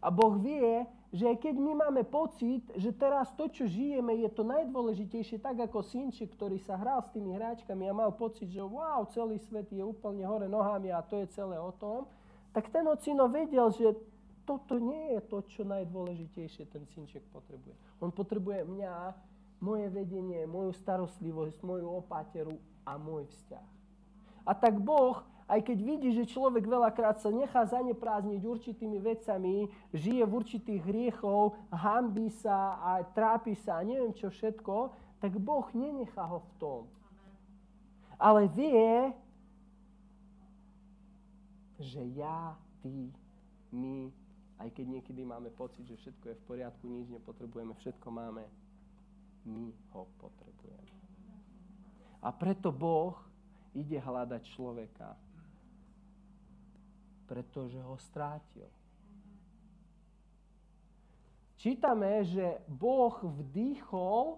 [0.02, 4.42] A Boh vie, že keď my máme pocit, že teraz to, čo žijeme, je to
[4.42, 9.06] najdôležitejšie, tak ako synček, ktorý sa hral s tými hráčkami a mal pocit, že wow,
[9.14, 12.10] celý svet je úplne hore nohami a to je celé o tom,
[12.50, 13.94] tak ten ocino vedel, že
[14.48, 17.78] toto nie je to, čo najdôležitejšie ten synček potrebuje.
[18.02, 19.14] On potrebuje mňa,
[19.62, 23.68] moje vedenie, moju starostlivosť, moju opateru a môj vzťah.
[24.50, 30.24] A tak Boh aj keď vidí, že človek veľakrát sa nechá zaneprázniť určitými vecami, žije
[30.24, 36.24] v určitých hriechov, hambí sa a trápi sa a neviem čo všetko, tak Boh nenechá
[36.24, 36.82] ho v tom.
[38.16, 39.12] Ale vie,
[41.84, 43.12] že ja, ty,
[43.76, 44.08] my,
[44.64, 48.48] aj keď niekedy máme pocit, že všetko je v poriadku, nič nepotrebujeme, všetko máme,
[49.44, 50.96] my ho potrebujeme.
[52.24, 53.20] A preto Boh
[53.76, 55.18] ide hľadať človeka,
[57.32, 58.68] pretože ho strátil.
[61.56, 64.36] Čítame, že Boh vdýchol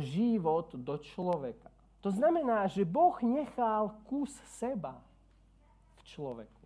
[0.00, 1.68] život do človeka.
[2.00, 4.96] To znamená, že Boh nechal kus seba
[5.92, 6.64] v človeku.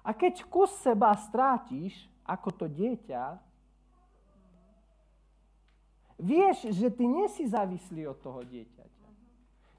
[0.00, 1.92] A keď kus seba strátiš,
[2.24, 3.36] ako to dieťa,
[6.16, 8.75] vieš, že ty nesi závislý od toho dieťaťa.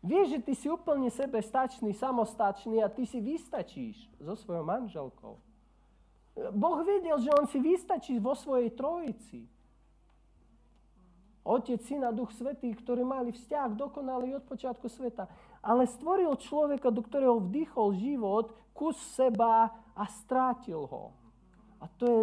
[0.08, 5.36] Vieš, že ty si úplne sebestačný, samostačný a ty si vystačíš so svojou manželkou.
[6.56, 9.44] Boh vedel, že on si vystačí vo svojej trojici.
[11.48, 15.32] Otec, Syn a Duch Svetý, ktorí mali vzťah dokonalý od počiatku sveta.
[15.64, 21.16] Ale stvoril človeka, do ktorého vdýchol život, kus seba a strátil ho.
[21.80, 22.22] A to je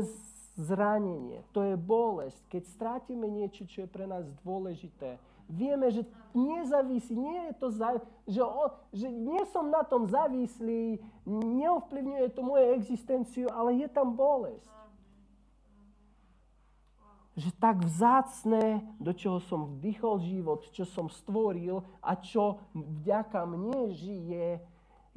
[0.61, 2.39] zranenie, to je bolesť.
[2.53, 5.19] Keď strátime niečo, čo je pre nás dôležité,
[5.49, 6.03] vieme, že
[6.35, 12.41] nezávisí, nie je to, za, že, o, že nie som na tom závislý, neovplyvňuje to
[12.43, 14.73] moju existenciu, ale je tam bolesť.
[17.35, 23.91] Že tak vzácne, do čoho som vdychol život, čo som stvoril a čo vďaka mne
[23.91, 24.63] žije,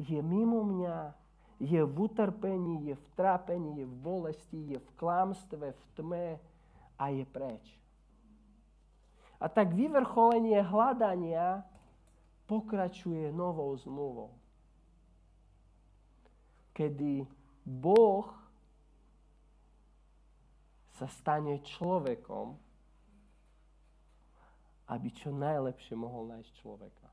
[0.01, 1.13] je mimo mňa,
[1.57, 6.27] je v utrpení, je v trápení, je v bolesti, je v klamstve, v tme
[6.97, 7.65] a je preč.
[9.37, 11.61] A tak vyvrcholenie hľadania
[12.49, 14.31] pokračuje novou zmluvou.
[16.73, 17.25] Kedy
[17.61, 18.29] Boh
[20.97, 22.57] sa stane človekom,
[24.87, 27.07] aby čo najlepšie mohol nájsť človeka.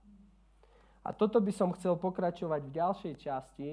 [1.05, 3.71] A toto by som chcel pokračovať v ďalšej časti,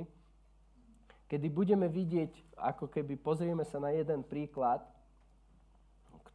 [1.31, 4.83] kedy budeme vidieť, ako keby pozrieme sa na jeden príklad,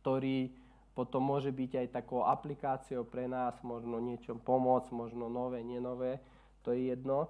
[0.01, 0.49] ktorý
[0.97, 6.25] potom môže byť aj takou aplikáciou pre nás, možno niečo pomôcť, možno nové, nenové,
[6.65, 7.29] to je jedno.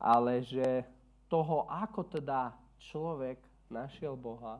[0.00, 0.82] ale že
[1.30, 2.56] toho, ako teda
[2.90, 3.38] človek
[3.70, 4.58] našiel Boha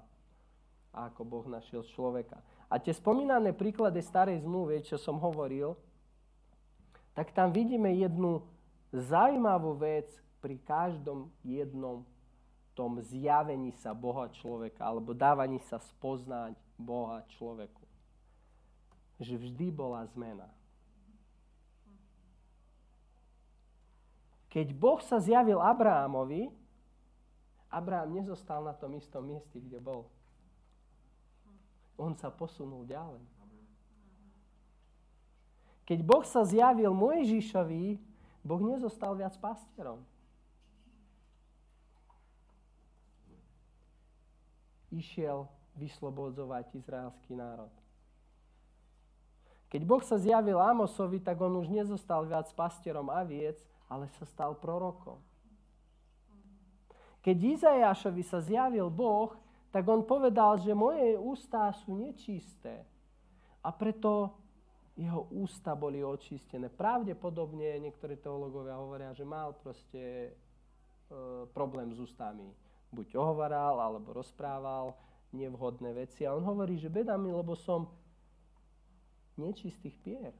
[0.94, 2.38] a ako Boh našiel človeka.
[2.70, 5.74] A tie spomínané príklady starej zmluvy, čo som hovoril,
[7.16, 8.46] tak tam vidíme jednu
[8.94, 12.06] zaujímavú vec pri každom jednom
[12.72, 17.81] tom zjavení sa Boha človeka alebo dávaní sa spoznať Boha človeku.
[19.22, 20.50] Že vždy bola zmena.
[24.50, 26.50] Keď Boh sa zjavil Abrahamovi,
[27.72, 30.10] Abraham nezostal na tom istom mieste, kde bol.
[31.96, 33.24] On sa posunul ďalej.
[35.88, 37.96] Keď Boh sa zjavil Mojžišovi,
[38.44, 40.04] Boh nezostal viac pastierom.
[44.92, 45.48] Išiel
[45.80, 47.72] vyslobodzovať izraelský národ.
[49.72, 53.56] Keď Boh sa zjavil Amosovi, tak on už nezostal viac pastierom aviec,
[53.88, 55.16] ale sa stal prorokom.
[57.24, 59.32] Keď Izajašovi sa zjavil Boh,
[59.72, 62.84] tak on povedal, že moje ústa sú nečisté.
[63.64, 64.36] A preto
[64.92, 66.68] jeho ústa boli očistené.
[66.68, 70.30] Pravdepodobne niektorí teológovia hovoria, že mal proste e,
[71.56, 72.44] problém s ústami.
[72.92, 74.92] Buď ohovaral, alebo rozprával
[75.32, 76.28] nevhodné veci.
[76.28, 77.88] A on hovorí, že beda mi, lebo som
[79.42, 80.30] nečistých pier.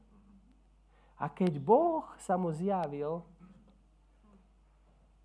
[1.19, 3.23] A keď Boh sa mu zjavil,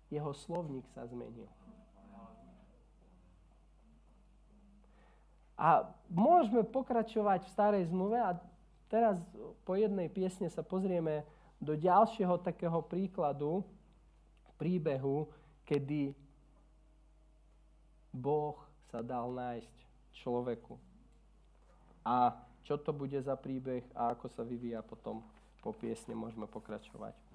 [0.09, 1.47] jeho slovník sa zmenil.
[5.59, 8.39] A môžeme pokračovať v starej zmluve a
[8.87, 9.19] teraz
[9.67, 11.27] po jednej piesne sa pozrieme
[11.59, 13.67] do ďalšieho takého príkladu,
[14.55, 15.27] príbehu,
[15.67, 16.15] kedy
[18.15, 18.55] Boh
[18.87, 19.75] sa dal nájsť
[20.15, 20.79] človeku.
[22.07, 22.33] A
[22.63, 25.23] čo to bude za príbeh a ako sa vyvíja potom
[25.59, 27.28] po piesne, môžeme pokračovať.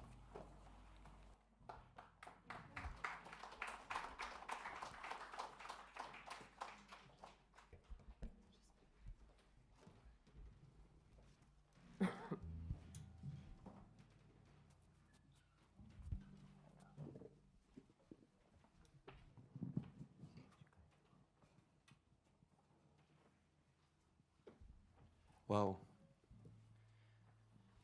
[25.45, 25.77] Wow.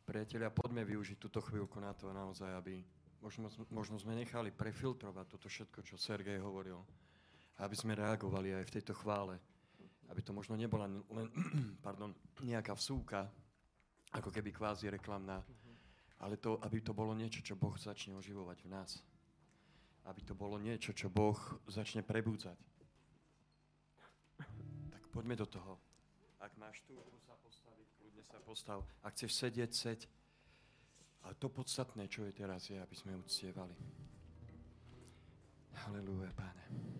[0.02, 2.82] Priatelia, poďme využiť túto chvíľku na to naozaj, aby
[3.22, 6.82] možno, možno sme nechali prefiltrovať toto všetko, čo Sergej hovoril.
[7.62, 9.38] Aby sme reagovali aj v tejto chvále.
[10.10, 11.30] Aby to možno nebola len
[11.86, 13.30] pardon, nejaká vsúka,
[14.10, 15.46] ako keby kvázi reklamná,
[16.22, 19.06] ale to, aby to bolo niečo, čo Boh začne oživovať v nás.
[20.10, 21.38] Aby to bolo niečo, čo Boh
[21.70, 22.58] začne prebúdzať.
[24.90, 25.78] Tak poďme do toho.
[26.42, 26.82] Ak máš
[28.22, 28.80] tú sa postav.
[29.02, 30.00] Ak chceš sedieť, seď.
[31.26, 33.74] A to podstatné, čo je teraz, je, aby sme uctievali.
[35.86, 36.91] Halelúja, Pane.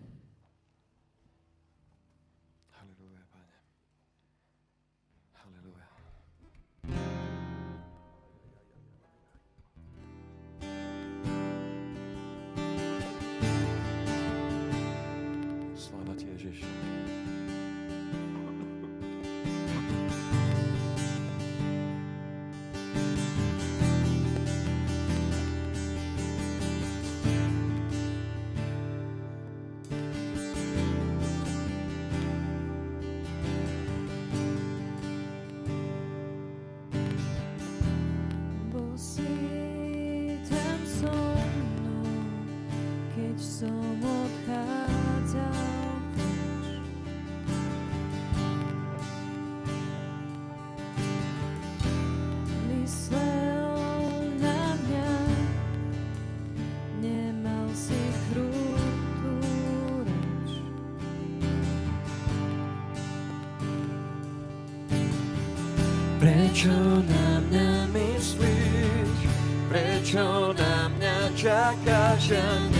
[66.62, 69.18] Prečo na mňa myslíš?
[69.66, 72.38] Prečo na mňa čakáš?
[72.38, 72.71] Ja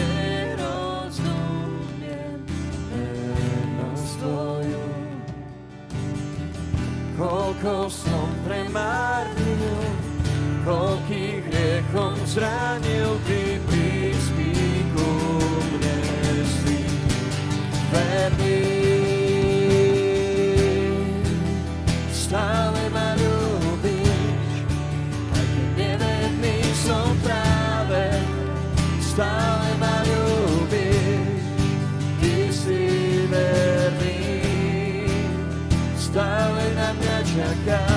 [37.43, 37.92] na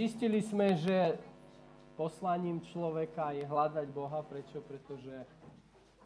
[0.00, 1.20] zistili sme, že
[1.92, 4.24] poslaním človeka je hľadať Boha.
[4.24, 4.64] Prečo?
[4.64, 5.28] Pretože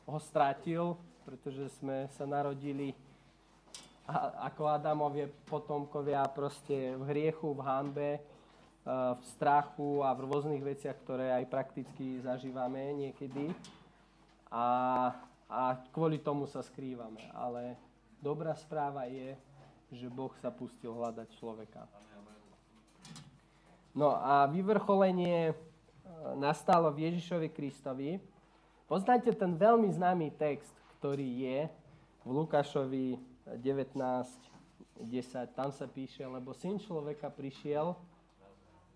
[0.03, 2.91] ho strátil, pretože sme sa narodili
[4.51, 8.23] ako Adamovie potomkovia proste v hriechu, v hanbe, eh,
[9.15, 13.55] v strachu a v rôznych veciach, ktoré aj prakticky zažívame niekedy.
[14.51, 14.67] A,
[15.47, 17.31] a kvôli tomu sa skrývame.
[17.31, 17.79] Ale
[18.19, 19.39] dobrá správa je,
[19.95, 22.04] že Boh sa pustil hľadať človeka.
[23.95, 25.55] No a vyvrcholenie e,
[26.35, 28.19] nastalo v Ježišovi Kristovi.
[28.91, 31.59] Poznáte ten veľmi známy text, ktorý je
[32.27, 33.15] v Lukášovi
[33.63, 33.95] 19,
[34.99, 35.55] 10.
[35.55, 37.95] Tam sa píše, lebo syn človeka prišiel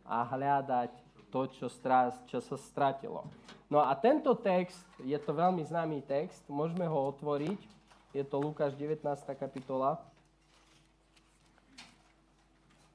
[0.03, 0.91] a hľadať
[1.31, 3.29] to, čo, strá, čo sa stratilo.
[3.69, 7.61] No a tento text, je to veľmi známy text, môžeme ho otvoriť.
[8.17, 9.05] Je to Lukáš 19.
[9.37, 10.01] kapitola.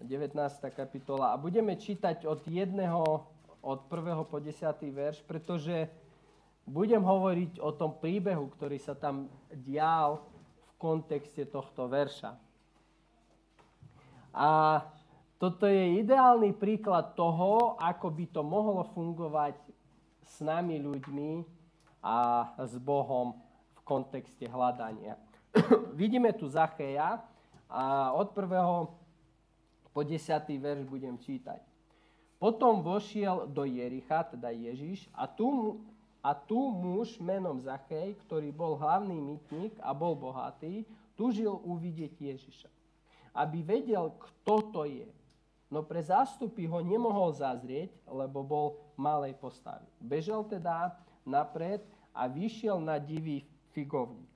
[0.04, 0.36] 19.
[0.76, 3.24] kapitola a budeme čítať od jedného,
[3.64, 4.28] od 1.
[4.28, 4.60] po 10.
[4.92, 5.88] verš, pretože
[6.68, 10.20] budem hovoriť o tom príbehu, ktorý sa tam dial
[10.60, 12.36] v kontexte tohto verša.
[14.36, 14.82] A
[15.40, 19.56] toto je ideálny príklad toho, ako by to mohlo fungovať
[20.24, 21.44] s nami ľuďmi
[22.04, 23.40] a s Bohom
[23.76, 25.16] v kontexte hľadania.
[26.00, 27.24] Vidíme tu Zacheja
[27.72, 29.03] a od prvého
[29.94, 30.20] po 10.
[30.58, 31.62] verš budem čítať.
[32.42, 35.80] Potom vošiel do Jericha, teda Ježiš, a tu,
[36.20, 40.84] a tu muž menom Zachej, ktorý bol hlavný mytník a bol bohatý,
[41.16, 42.68] tužil uvidieť Ježiša.
[43.32, 45.08] Aby vedel, kto to je.
[45.72, 49.88] No pre zástupy ho nemohol zazrieť, lebo bol malej postavy.
[49.98, 50.94] Bežal teda
[51.26, 51.82] napred
[52.14, 53.42] a vyšiel na divý
[53.74, 54.30] figovník,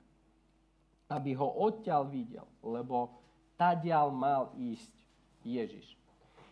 [1.12, 3.14] aby ho odtiaľ videl, lebo
[3.54, 4.97] tadiaľ mal ísť
[5.48, 5.96] Ježiš.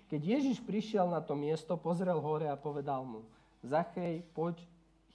[0.08, 3.26] Keď Ježiš prišiel na to miesto, pozrel hore a povedal mu,
[3.66, 4.62] Zachej, poď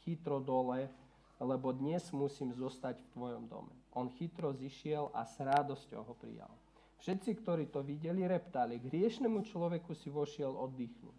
[0.03, 0.91] chytro dole,
[1.39, 3.73] lebo dnes musím zostať v tvojom dome.
[3.95, 6.51] On chytro zišiel a s radosťou ho prijal.
[7.01, 11.19] Všetci, ktorí to videli, reptali, k hriešnemu človeku si vošiel oddychnúť.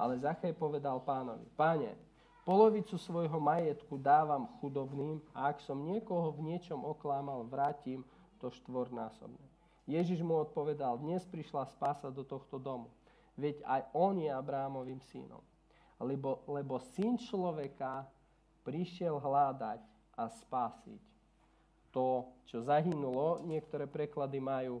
[0.00, 1.94] Ale Zachej povedal pánovi, páne,
[2.48, 8.02] polovicu svojho majetku dávam chudobným a ak som niekoho v niečom oklámal, vrátim
[8.40, 9.49] to štvornásobne.
[9.90, 12.86] Ježiš mu odpovedal, dnes prišla spása do tohto domu.
[13.34, 15.42] Veď aj on je Abrámovým synom.
[15.98, 18.06] Lebo, lebo syn človeka
[18.62, 19.82] prišiel hľadať
[20.14, 21.02] a spásiť
[21.90, 23.42] to, čo zahynulo.
[23.42, 24.78] Niektoré preklady majú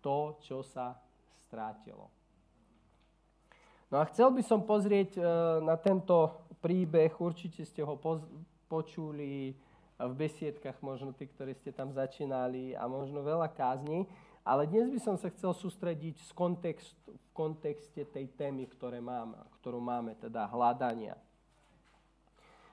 [0.00, 0.96] to, čo sa
[1.44, 2.08] strátilo.
[3.92, 5.22] No a chcel by som pozrieť e,
[5.64, 8.28] na tento príbeh, určite ste ho poz-
[8.68, 9.56] počuli
[9.98, 14.06] v besiedkach, možno tí, ktorí ste tam začínali a možno veľa kázni,
[14.48, 19.36] ale dnes by som sa chcel sústrediť z kontext, v kontexte tej témy, ktoré máme,
[19.60, 21.20] ktorú máme, teda hľadania.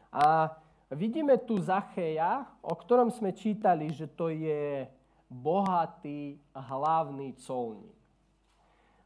[0.08, 0.56] A
[0.88, 4.88] vidíme tu Zacheja, o ktorom sme čítali, že to je
[5.28, 8.00] bohatý hlavný colník.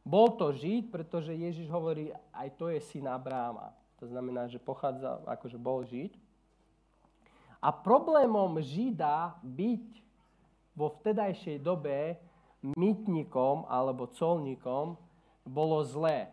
[0.06, 3.74] Bol to Žid, pretože Ježiš hovorí, aj to je syn Abráma.
[3.98, 6.14] To znamená, že pochádza, akože bol Žid.
[7.58, 9.86] A problémom Žida byť
[10.78, 12.29] vo vtedajšej dobe
[12.62, 14.96] mytnikom alebo colníkom
[15.44, 16.28] bolo zlé.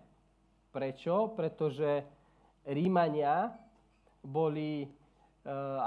[0.71, 1.31] Prečo?
[1.33, 2.03] Pretože
[2.67, 3.55] Rímania
[4.19, 4.89] boli, e,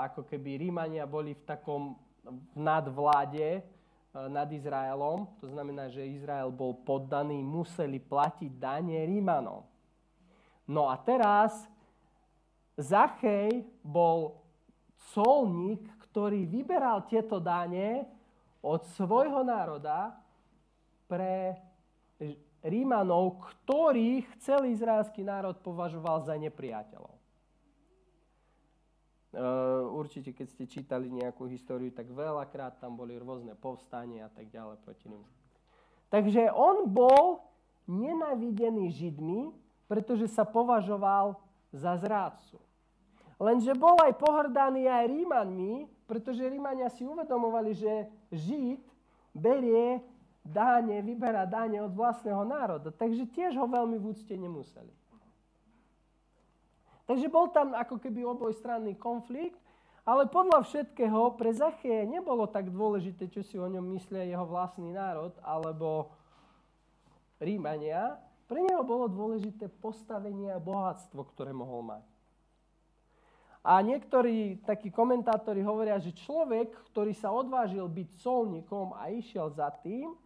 [0.00, 1.94] ako keby Rímania boli v takom
[2.56, 3.60] nadvláde,
[4.10, 9.62] E, nad Izraelom, to znamená, že Izrael bol poddaný, museli platiť dane Rímanom.
[10.66, 11.54] No a teraz
[12.74, 14.42] Zachej bol
[15.14, 18.02] colník, ktorý vyberal tieto dane
[18.66, 20.18] od svojho národa
[21.10, 21.58] pre
[22.62, 27.20] Rímanov, ktorých celý izraelský národ považoval za nepriateľov.
[29.30, 29.38] Eh,
[29.94, 34.82] určite, keď ste čítali nejakú históriu, tak veľakrát tam boli rôzne povstania a tak ďalej
[34.82, 35.22] proti ním.
[36.10, 37.38] Takže on bol
[37.86, 39.54] nenavidený Židmi,
[39.86, 41.38] pretože sa považoval
[41.70, 42.58] za zrádcu.
[43.38, 48.82] Lenže bol aj pohrdaný aj Rímanmi, pretože Rímania si uvedomovali, že Žid
[49.30, 50.02] berie
[50.50, 52.90] dáne, vyberá dáne od vlastného národa.
[52.90, 54.92] Takže tiež ho veľmi v úcte nemuseli.
[57.06, 59.58] Takže bol tam ako keby obojstranný konflikt,
[60.06, 64.94] ale podľa všetkého pre Zacheje nebolo tak dôležité, čo si o ňom myslia jeho vlastný
[64.94, 66.14] národ alebo
[67.42, 68.18] Rímania.
[68.46, 72.06] Pre neho bolo dôležité postavenie a bohatstvo, ktoré mohol mať.
[73.60, 79.68] A niektorí takí komentátori hovoria, že človek, ktorý sa odvážil byť solníkom a išiel za
[79.84, 80.16] tým,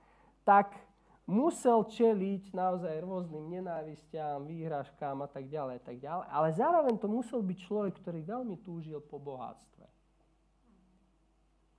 [0.45, 0.77] tak
[1.25, 6.27] musel čeliť naozaj rôznym nenávistiam, výhražkám a tak ďalej, tak ďalej.
[6.29, 9.89] Ale zároveň to musel byť človek, ktorý veľmi túžil po bohatstve.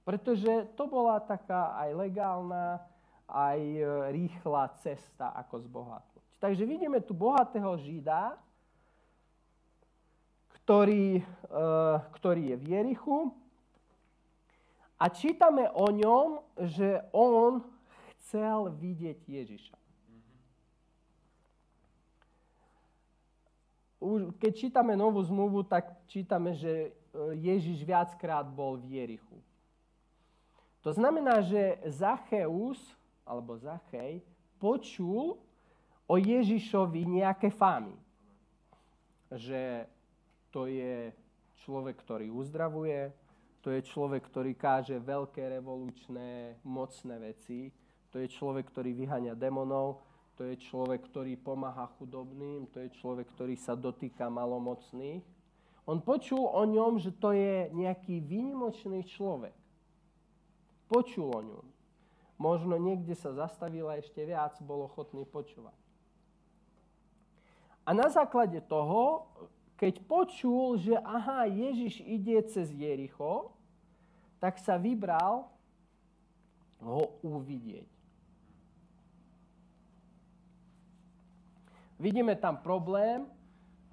[0.05, 2.81] Pretože to bola taká aj legálna,
[3.25, 6.25] aj e, rýchla cesta, ako zbohatnúť.
[6.37, 8.37] Takže vidíme tu bohatého Žida,
[10.61, 11.23] ktorý, e,
[12.21, 13.17] ktorý je v Jerichu
[15.01, 16.29] a čítame o ňom,
[16.69, 17.65] že on
[18.35, 19.77] chcel vidieť Ježiša.
[24.43, 29.39] Keď čítame novú zmluvu, tak čítame, že e, Ježiš viackrát bol v Jerichu.
[30.83, 32.77] To znamená, že Zacheus,
[33.23, 34.19] alebo Zachej,
[34.59, 35.39] počul
[36.05, 37.95] o Ježišovi nejaké fámy.
[39.31, 39.87] Že
[40.51, 41.15] to je
[41.63, 43.15] človek, ktorý uzdravuje,
[43.63, 47.73] to je človek, ktorý káže veľké revolučné, mocné veci,
[48.15, 49.99] to je človek, ktorý vyhania demonov,
[50.39, 55.19] to je človek, ktorý pomáha chudobným, to je človek, ktorý sa dotýka malomocných.
[55.83, 59.51] On počul o ňom, že to je nejaký výnimočný človek.
[60.87, 61.65] Počul o ňom.
[62.39, 65.75] Možno niekde sa zastavil a ešte viac bol ochotný počúvať.
[67.83, 69.27] A na základe toho,
[69.75, 73.51] keď počul, že aha, Ježiš ide cez Jericho,
[74.39, 75.51] tak sa vybral
[76.79, 77.94] ho uvidieť.
[81.95, 83.23] Vidíme tam problém,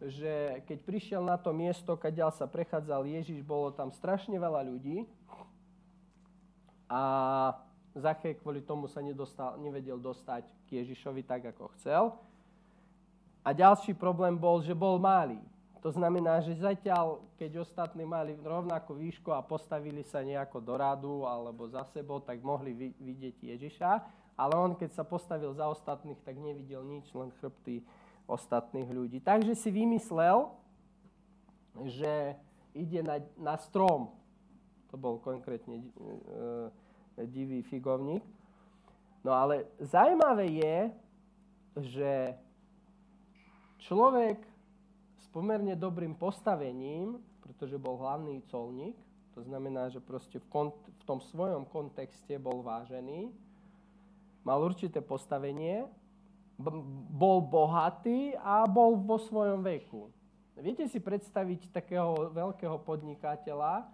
[0.03, 5.07] že keď prišiel na to miesto, kadiaľ sa prechádzal Ježiš, bolo tam strašne veľa ľudí
[6.90, 7.03] a
[7.92, 12.16] Zachej kvôli tomu sa nedostal, nevedel dostať k Ježišovi tak, ako chcel.
[13.44, 15.38] A ďalší problém bol, že bol malý.
[15.82, 21.26] To znamená, že zatiaľ, keď ostatní mali rovnakú výšku a postavili sa nejako do radu
[21.26, 23.90] alebo za sebou, tak mohli vidieť Ježiša.
[24.37, 27.85] Ale on, keď sa postavil za ostatných, tak nevidel nič, len chrbty
[28.24, 29.20] ostatných ľudí.
[29.20, 30.49] Takže si vymyslel,
[31.85, 32.37] že
[32.72, 34.12] ide na, na strom.
[34.93, 35.87] To bol konkrétne e,
[37.28, 38.24] divý figovník.
[39.24, 40.78] No ale zaujímavé je,
[41.80, 42.12] že
[43.89, 44.43] človek
[45.22, 48.99] s pomerne dobrým postavením, pretože bol hlavný colník,
[49.33, 53.33] to znamená, že proste v, kont- v tom svojom kontexte bol vážený,
[54.43, 55.86] mal určité postavenie,
[57.11, 60.11] bol bohatý a bol vo svojom veku.
[60.59, 63.88] Viete si predstaviť takého veľkého podnikateľa,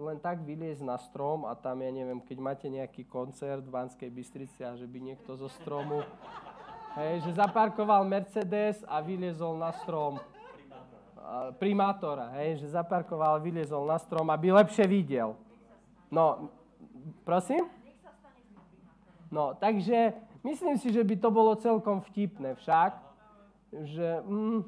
[0.00, 4.08] len tak vyliezť na strom a tam, ja neviem, keď máte nejaký koncert v Banskej
[4.08, 6.06] Bystrici a že by niekto zo stromu,
[6.94, 10.22] hej, že zaparkoval Mercedes a vyliezol na strom
[11.58, 15.34] primátora, hej, že zaparkoval, vyliezol na strom, aby lepšie videl.
[16.06, 16.54] No,
[17.26, 17.66] prosím?
[19.30, 20.12] No, takže
[20.42, 22.98] myslím si, že by to bolo celkom vtipné však,
[23.86, 24.60] že mm,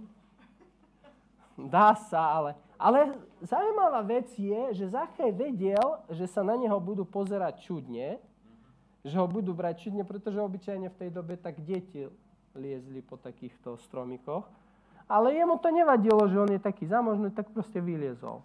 [1.66, 2.50] dá sa, ale
[2.82, 3.14] ale
[3.46, 8.18] zaujímavá vec je, že Zachej vedel, že sa na neho budú pozerať čudne,
[9.06, 12.10] že ho budú brať čudne, pretože obyčajne v tej dobe tak deti
[12.58, 14.50] liezli po takýchto stromikoch.
[15.06, 18.42] Ale jemu to nevadilo, že on je taký zamožný, tak proste vyliezol.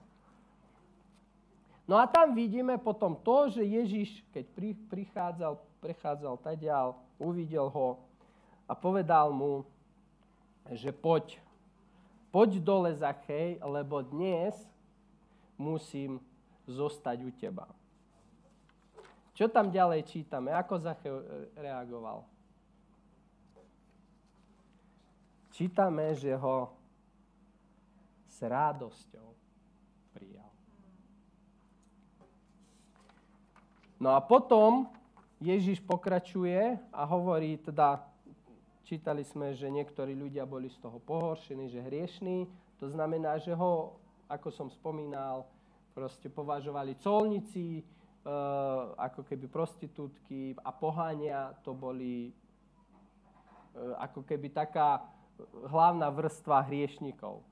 [1.90, 4.46] No a tam vidíme potom to, že Ježiš, keď
[4.86, 5.58] prichádzal,
[5.88, 7.96] prechádzal tadiaľ, uvidel ho
[8.68, 9.64] a povedal mu,
[10.76, 11.40] že poď
[12.28, 14.52] poď dole Zachej, lebo dnes
[15.56, 16.20] musím
[16.68, 17.72] zostať u teba.
[19.32, 20.52] Čo tam ďalej čítame?
[20.52, 21.24] Ako Zachej
[21.56, 22.28] reagoval?
[25.56, 26.76] Čítame, že ho
[28.28, 29.28] s radosťou
[30.12, 30.52] prijal.
[34.04, 34.97] No a potom
[35.38, 38.02] Ježiš pokračuje a hovorí teda
[38.88, 42.48] Čítali sme, že niektorí ľudia boli z toho pohoršení, že hriešní.
[42.80, 44.00] To znamená, že ho,
[44.32, 45.44] ako som spomínal,
[45.92, 47.84] proste považovali colníci, e,
[48.96, 52.34] ako keby prostitútky a pohania, to boli e,
[54.00, 55.04] ako keby taká
[55.68, 57.44] hlavná vrstva hriešnikov.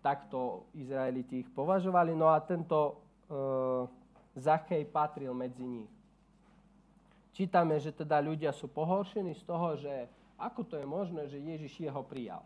[0.00, 2.16] Takto Izraeliti ich považovali.
[2.16, 2.92] No a tento e,
[4.32, 5.97] Zachej patril medzi nich.
[7.38, 11.86] Čítame, že teda ľudia sú pohoršení z toho, že ako to je možné, že Ježiš
[11.86, 12.42] jeho prijal?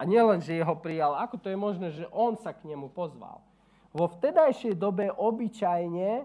[0.00, 3.44] A nielen, že jeho prijal, ako to je možné, že on sa k nemu pozval?
[3.92, 6.24] Vo vtedajšej dobe obyčajne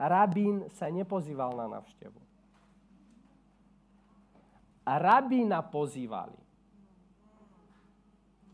[0.00, 2.16] rabín sa nepozýval na navštevu.
[4.88, 6.40] A rabína pozývali.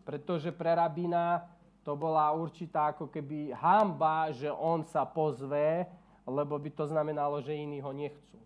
[0.02, 1.46] Pretože pre rabína
[1.86, 5.86] to bola určitá ako keby hamba, že on sa pozve,
[6.26, 8.40] lebo by to znamenalo, že iní ho nechcú.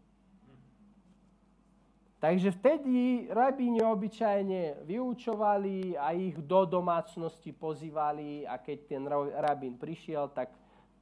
[2.25, 9.05] Takže vtedy rabíni obyčajne vyučovali a ich do domácnosti pozývali a keď ten
[9.45, 10.49] rabín prišiel, tak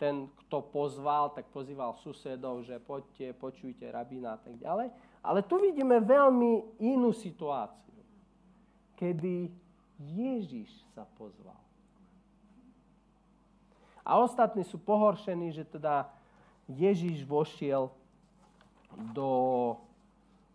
[0.03, 4.91] ten, kto pozval, tak pozýval susedov, že poďte, počujte rabína a tak ďalej.
[5.23, 8.03] Ale tu vidíme veľmi inú situáciu,
[8.99, 9.47] kedy
[10.03, 11.63] Ježiš sa pozval.
[14.03, 16.11] A ostatní sú pohoršení, že teda
[16.71, 17.91] Ježiš vošiel
[19.13, 19.31] do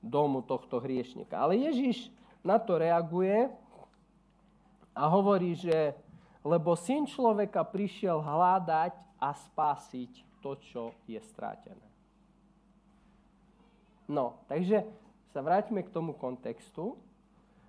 [0.04, 1.36] domu tohto hriešnika.
[1.36, 2.14] Ale Ježiš
[2.46, 3.50] na to reaguje
[4.94, 5.94] a hovorí, že
[6.48, 11.88] lebo syn človeka prišiel hľadať a spásiť to, čo je strátené.
[14.08, 14.88] No, takže
[15.36, 16.96] sa vráťme k tomu kontextu.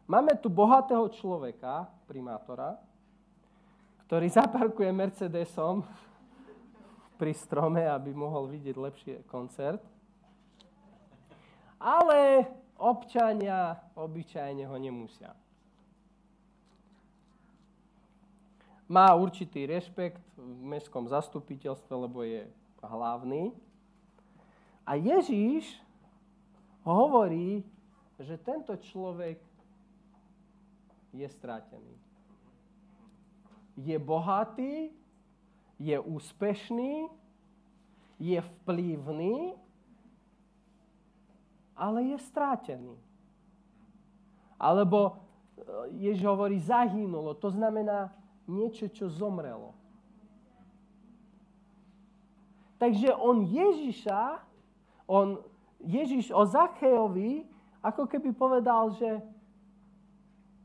[0.07, 2.78] Máme tu bohatého človeka, primátora,
[4.07, 5.82] ktorý zaparkuje Mercedesom
[7.19, 9.83] pri strome, aby mohol vidieť lepšie koncert
[11.79, 15.35] ale občania obyčajne ho nemusia.
[18.91, 22.49] Má určitý rešpekt v mestskom zastupiteľstve, lebo je
[22.83, 23.53] hlavný.
[24.89, 25.69] A Ježíš
[26.83, 27.62] hovorí,
[28.16, 29.37] že tento človek
[31.12, 31.95] je strátený.
[33.77, 34.91] Je bohatý,
[35.79, 37.07] je úspešný,
[38.18, 39.55] je vplyvný,
[41.79, 42.99] ale je strátený.
[44.59, 45.12] Alebo e,
[46.11, 48.11] Ježiš hovorí zahynulo, to znamená
[48.51, 49.79] niečo, čo zomrelo.
[52.83, 54.43] Takže on Ježiša,
[55.07, 55.39] on,
[55.83, 57.47] Ježiš o Zachejovi,
[57.83, 59.22] ako keby povedal, že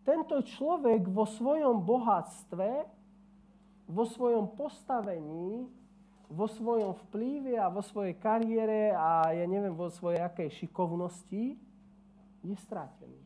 [0.06, 2.86] tento človek vo svojom bohatstve,
[3.88, 5.68] vo svojom postavení,
[6.32, 11.56] vo svojom vplyve a vo svojej kariére a ja neviem, vo svojej akej šikovnosti
[12.42, 13.22] je strátený.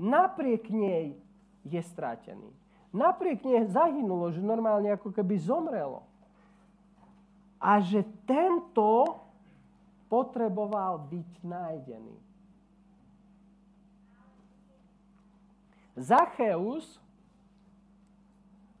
[0.00, 1.14] Napriek nej
[1.62, 2.50] je strátený.
[2.92, 6.04] Napriek nej zahynulo, že normálne ako keby zomrelo.
[7.62, 9.22] A že tento
[10.10, 12.16] potreboval byť nájdený.
[15.96, 17.00] Zacheus,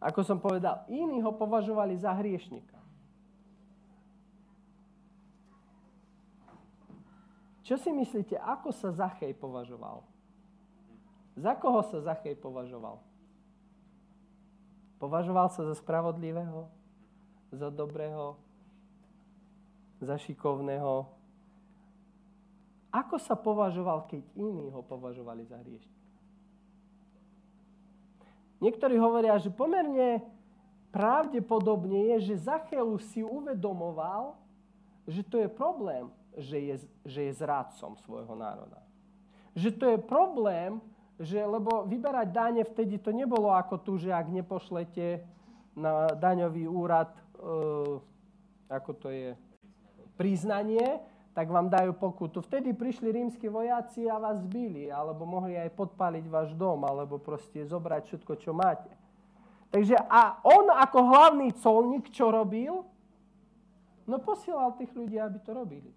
[0.02, 2.82] ako som povedal, iní ho považovali za hriešnika.
[7.62, 10.02] Čo si myslíte, ako sa Zachej považoval?
[11.38, 12.98] Za koho sa Zachej považoval?
[14.98, 16.66] Považoval sa za spravodlivého,
[17.54, 18.34] za dobrého,
[20.02, 21.06] za šikovného.
[22.90, 25.91] Ako sa považoval, keď iní ho považovali za hriešnika?
[28.62, 30.22] Niektorí hovoria, že pomerne
[30.94, 34.38] pravdepodobne je, že Zacheus si uvedomoval,
[35.02, 36.06] že to je problém,
[36.38, 38.78] že je, že je zradcom svojho národa.
[39.58, 40.78] Že to je problém,
[41.18, 45.26] že, lebo vyberať dáne vtedy to nebolo ako tu, že ak nepošlete
[45.74, 47.22] na daňový úrad, e,
[48.70, 49.34] ako to je,
[50.14, 51.02] priznanie,
[51.32, 52.44] tak vám dajú pokutu.
[52.44, 57.64] Vtedy prišli rímsky vojaci a vás zbili, alebo mohli aj podpaliť váš dom, alebo proste
[57.64, 58.92] zobrať všetko, čo máte.
[59.72, 62.84] Takže a on ako hlavný colník, čo robil?
[64.04, 65.88] No posielal tých ľudí, aby to robili.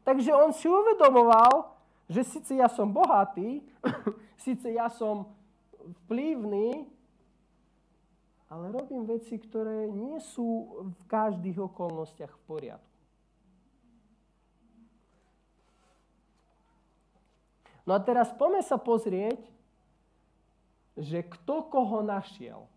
[0.00, 1.76] Takže on si uvedomoval,
[2.08, 3.60] že síce ja som bohatý,
[4.48, 5.28] síce ja som
[6.08, 6.88] vplyvný,
[8.48, 12.89] ale robím veci, ktoré nie sú v každých okolnostiach v poriadku.
[17.88, 19.40] No a teraz poďme sa pozrieť,
[21.00, 22.68] že kto koho našiel.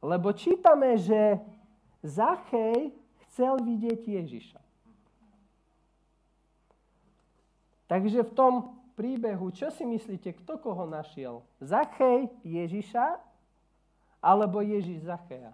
[0.00, 1.36] Lebo čítame, že
[2.00, 2.94] Zachej
[3.28, 4.60] chcel vidieť Ježiša.
[7.90, 8.54] Takže v tom
[8.94, 11.42] príbehu, čo si myslíte, kto koho našiel?
[11.58, 13.18] Zachej Ježiša
[14.22, 15.52] alebo Ježiš Zacheja?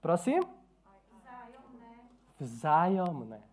[0.00, 0.40] Prosím?
[1.20, 1.92] Vzájomné.
[2.40, 3.49] Vzájomné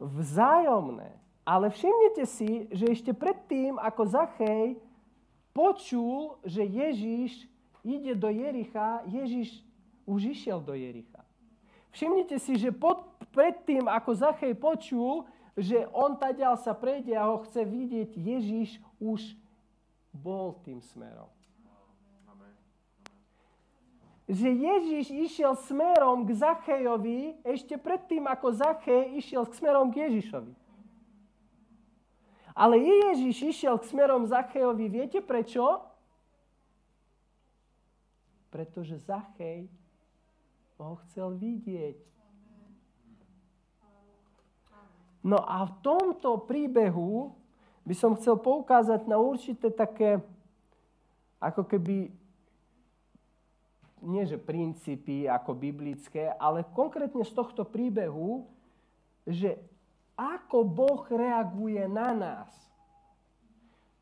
[0.00, 1.12] vzájomné.
[1.46, 4.80] Ale všimnite si, že ešte predtým, ako Zachej
[5.54, 7.46] počul, že Ježiš
[7.86, 9.62] ide do Jericha, Ježiš
[10.02, 11.22] už išiel do Jericha.
[11.94, 15.24] Všimnite si, že pod, predtým, ako Zachej počul,
[15.54, 19.38] že on tadiaľ sa prejde a ho chce vidieť, Ježiš už
[20.12, 21.35] bol tým smerom
[24.26, 30.52] že Ježiš išiel smerom k Zachejovi ešte predtým, ako Zachej išiel k smerom k Ježišovi.
[32.56, 35.78] Ale Ježiš išiel k smerom Zachejovi, viete prečo?
[38.50, 39.70] Pretože Zachej
[40.82, 42.02] ho chcel vidieť.
[45.22, 47.30] No a v tomto príbehu
[47.86, 50.18] by som chcel poukázať na určité také,
[51.38, 52.10] ako keby
[54.06, 58.46] nie že princípy ako biblické, ale konkrétne z tohto príbehu,
[59.26, 59.58] že
[60.14, 62.50] ako Boh reaguje na nás.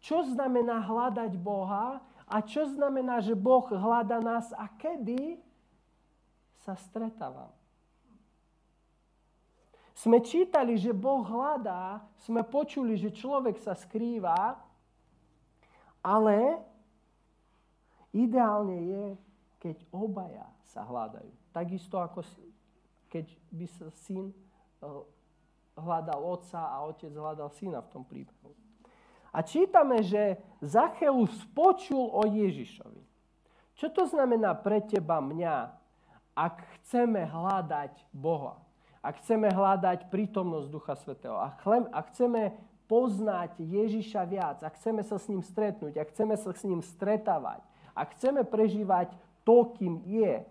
[0.05, 5.41] Čo znamená hľadať Boha a čo znamená, že Boh hľada nás a kedy
[6.63, 7.51] sa stretávam.
[9.97, 14.59] Sme čítali, že Boh hľadá, sme počuli, že človek sa skrýva,
[16.05, 16.61] ale
[18.13, 19.05] ideálne je,
[19.65, 21.33] keď obaja sa hľadajú.
[21.57, 22.21] Takisto ako
[23.09, 25.03] keď by sa syn eh,
[25.81, 28.53] hľadal otca a otec hľadal syna v tom príbehu.
[29.35, 33.03] A čítame, že Zacheus počul o Ježišovi.
[33.75, 35.75] Čo to znamená pre teba, mňa,
[36.39, 38.63] ak chceme hľadať Boha?
[39.03, 41.35] Ak chceme hľadať prítomnosť Ducha Svetého?
[41.35, 42.55] Ak chceme
[42.87, 44.63] poznať Ježiša viac?
[44.63, 45.99] Ak chceme sa s ním stretnúť?
[45.99, 47.67] Ak chceme sa s ním stretávať?
[47.91, 49.11] Ak chceme prežívať
[49.45, 50.43] to, kým je,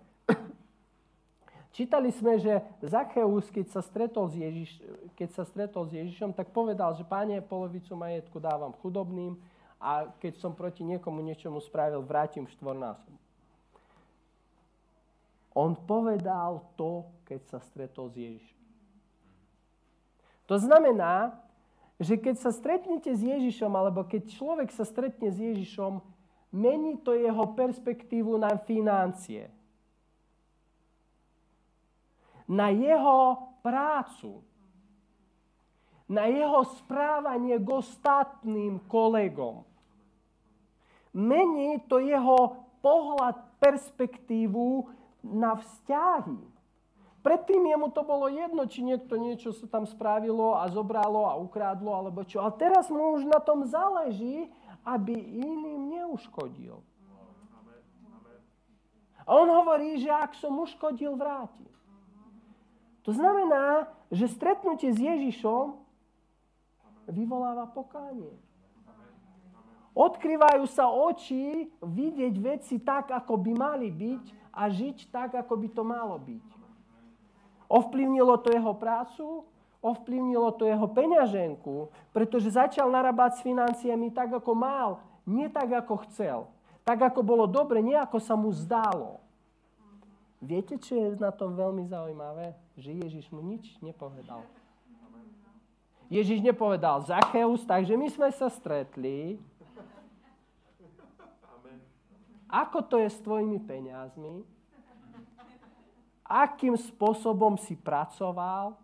[1.74, 4.78] Čítali sme, že Zacheus, keď sa stretol s, Ježiš,
[5.18, 9.42] keď sa stretol s Ježišom, tak povedal, že páne, polovicu majetku dávam chudobným
[9.82, 13.10] a keď som proti niekomu niečomu spravil, vrátim štvornásob.
[15.58, 18.62] On povedal to, keď sa stretol s Ježišom.
[20.46, 21.34] To znamená,
[21.98, 26.06] že keď sa stretnete s Ježišom, alebo keď človek sa stretne s Ježišom,
[26.54, 29.50] mení to jeho perspektívu na financie.
[32.48, 34.46] Na jeho prácu.
[36.06, 39.66] Na jeho správanie k ostatným kolegom.
[41.14, 44.92] Mení to jeho pohľad, perspektívu
[45.24, 46.54] na vzťahy.
[47.24, 51.96] Predtým jemu to bolo jedno, či niekto niečo sa tam spravilo a zobralo a ukrádlo,
[51.96, 52.44] alebo čo.
[52.44, 54.52] Ale teraz mu už na tom záleží,
[54.84, 56.80] aby iným neuškodil.
[59.24, 61.64] A on hovorí, že ak som uškodil, vráti.
[63.08, 65.80] To znamená, že stretnutie s Ježišom
[67.08, 68.32] vyvoláva pokánie.
[69.94, 74.24] Odkrývajú sa oči vidieť veci tak, ako by mali byť
[74.56, 76.48] a žiť tak, ako by to malo byť.
[77.70, 79.46] Ovplyvnilo to jeho prácu,
[79.84, 86.08] ovplyvnilo to jeho peňaženku, pretože začal narábať s financiami tak, ako mal, nie tak, ako
[86.08, 86.48] chcel.
[86.88, 89.20] Tak, ako bolo dobre, nie ako sa mu zdálo.
[90.44, 92.56] Viete, čo je na tom veľmi zaujímavé?
[92.76, 94.44] Že Ježiš mu nič nepovedal.
[96.12, 99.40] Ježiš nepovedal Zacheus, takže my sme sa stretli.
[102.52, 104.44] Ako to je s tvojimi peniazmi?
[106.28, 108.83] Akým spôsobom si pracoval?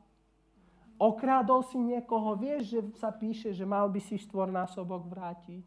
[0.99, 2.35] Okrádol si niekoho?
[2.35, 5.63] Vieš, že sa píše, že mal by si štvornásobok vrátiť?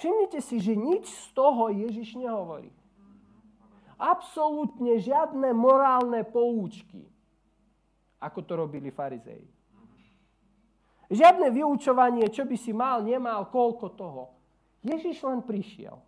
[0.00, 2.72] Všimnite si, že nič z toho Ježiš nehovorí.
[4.00, 7.06] Absolútne žiadne morálne poučky,
[8.18, 9.44] ako to robili farizei.
[11.12, 14.24] Žiadne vyučovanie, čo by si mal, nemal, koľko toho.
[14.80, 16.00] Ježiš len prišiel.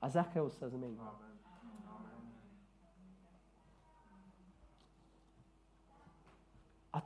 [0.00, 0.96] A Zacheus sa zmení.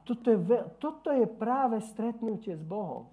[0.03, 0.39] Toto je,
[0.83, 3.07] toto je práve stretnutie s Bohom.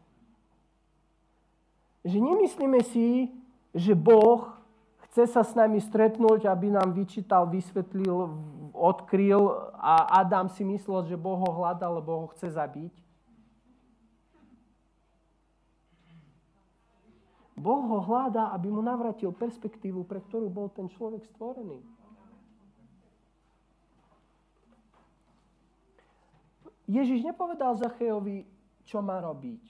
[2.01, 3.29] Že nemyslíme si,
[3.77, 4.49] že Boh
[5.05, 8.31] chce sa s nami stretnúť, aby nám vyčítal, vysvetlil,
[8.73, 12.95] odkryl a Adam si myslel, že Boh ho hľadá, lebo ho chce zabiť.
[17.61, 21.77] Boh ho hľadá, aby mu navratil perspektívu, pre ktorú bol ten človek stvorený.
[26.91, 28.43] Ježiš nepovedal Zachejovi,
[28.83, 29.63] čo má robiť.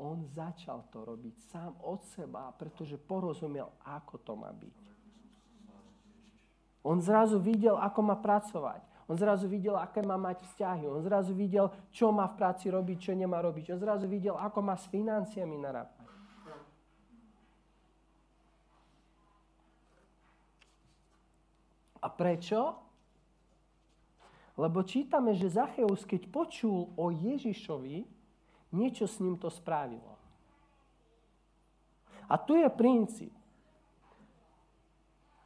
[0.00, 4.80] On začal to robiť sám od seba, pretože porozumel, ako to má byť.
[6.84, 8.80] On zrazu videl, ako má pracovať.
[9.04, 10.86] On zrazu videl, aké má mať vzťahy.
[10.88, 13.74] On zrazu videl, čo má v práci robiť, čo nemá robiť.
[13.74, 16.00] On zrazu videl, ako má s financiami narábať.
[22.00, 22.89] A prečo?
[24.60, 28.04] Lebo čítame, že Zacheus, keď počul o Ježišovi,
[28.76, 30.20] niečo s ním to spravilo.
[32.28, 33.32] A tu je princíp.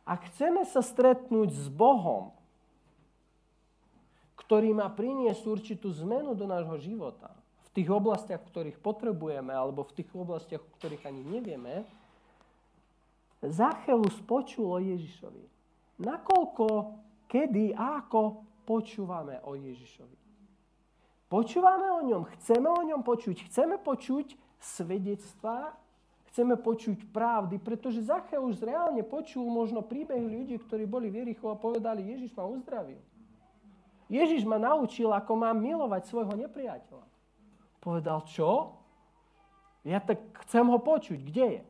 [0.02, 2.34] Ak chceme sa stretnúť s Bohom,
[4.34, 7.32] ktorý má priniesť určitú zmenu do nášho života,
[7.70, 11.86] v tých oblastiach, ktorých potrebujeme, alebo v tých oblastiach, ktorých ani nevieme,
[13.40, 15.54] Zacheus počul o Ježišovi
[16.00, 16.66] nakoľko,
[17.30, 20.16] kedy ako počúvame o Ježišovi.
[21.28, 25.72] Počúvame o ňom, chceme o ňom počuť, chceme počuť svedectvá,
[26.30, 31.56] chceme počuť pravdy, pretože Zacheus reálne počul možno príbehy ľudí, ktorí boli v Jerichu a
[31.58, 33.00] povedali, Ježiš ma uzdravil.
[34.08, 37.06] Ježiš ma naučil, ako mám milovať svojho nepriateľa.
[37.80, 38.80] Povedal, čo?
[39.84, 41.18] Ja tak chcem ho počuť.
[41.20, 41.62] Kde je?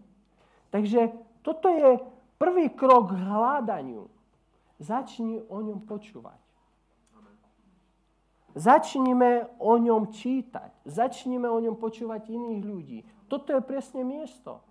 [0.70, 1.01] Takže
[1.42, 1.99] toto je
[2.38, 4.07] prvý krok k hľadaniu.
[4.78, 6.43] Začni o ňom počúvať.
[8.55, 10.86] Začnime o ňom čítať.
[10.86, 12.98] Začnime o ňom počúvať iných ľudí.
[13.26, 14.62] Toto je presne miesto.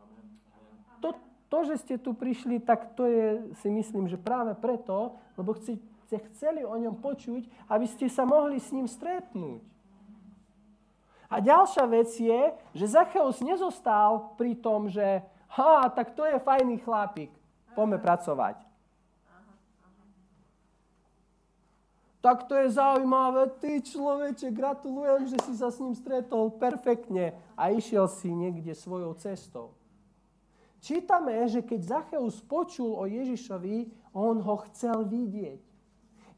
[1.03, 1.11] To,
[1.51, 3.27] to, že ste tu prišli, tak to je,
[3.59, 5.84] si myslím, že práve preto, lebo ste
[6.31, 9.59] chceli o ňom počuť, aby ste sa mohli s ním stretnúť.
[11.34, 12.41] A ďalšia vec je,
[12.77, 15.25] že Zacheus nezostal pri tom, že
[15.59, 17.34] ha, tak to je fajný chlapík,
[17.73, 18.72] poďme pracovať.
[22.24, 23.51] Tak to je zaujímavé.
[23.59, 29.11] Ty človeče, gratulujem, že si sa s ním stretol perfektne a išiel si niekde svojou
[29.19, 29.76] cestou.
[30.80, 35.59] čítame, že keď Zacheus počul o Ježišovi, on ho chcel vidieť.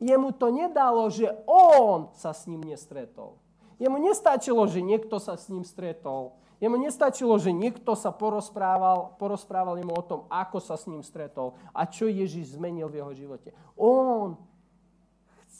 [0.01, 3.37] Jemu to nedalo, že on sa s ním nestretol.
[3.77, 6.37] Jemu nestačilo, že niekto sa s ním stretol.
[6.61, 11.53] Jemu nestačilo, že niekto sa porozprával, porozprával jemu o tom, ako sa s ním stretol
[11.75, 13.49] a čo Ježiš zmenil v jeho živote.
[13.75, 14.39] On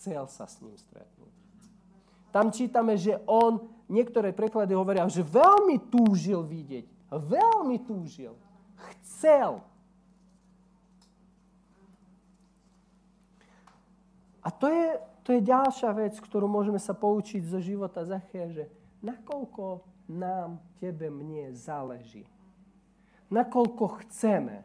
[0.06, 1.34] chcel sa s ním stretnúť.
[2.30, 3.58] Tam čítame, že on,
[3.90, 6.86] niektoré preklady hovoria, že veľmi túžil vidieť.
[7.10, 8.38] Veľmi túžil.
[9.02, 9.66] Chcel.
[14.46, 14.88] A to je,
[15.26, 18.70] to je ďalšia vec, ktorú môžeme sa poučiť zo života Zachea, že
[19.02, 22.30] nakoľko nám, tebe, mne záleží.
[23.34, 24.62] Nakoľko chceme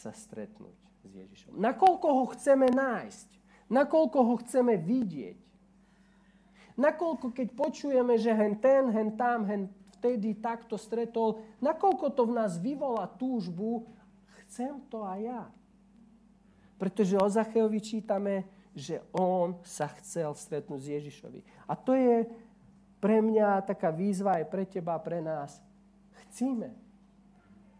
[0.00, 1.56] sa stretnúť s Ježišom.
[1.56, 3.28] Nakoľko ho chceme nájsť.
[3.70, 5.38] Nakoľko ho chceme vidieť.
[6.80, 9.68] Nakoľko, keď počujeme, že hen ten, hen tam, hen
[10.00, 13.84] vtedy takto stretol, nakoľko to v nás vyvolá túžbu,
[14.44, 15.44] chcem to aj ja.
[16.80, 21.40] Pretože o Zacheovi čítame, že on sa chcel stretnúť s Ježišovi.
[21.68, 22.24] A to je
[22.96, 25.60] pre mňa taká výzva aj pre teba, pre nás.
[26.24, 26.72] Chcíme.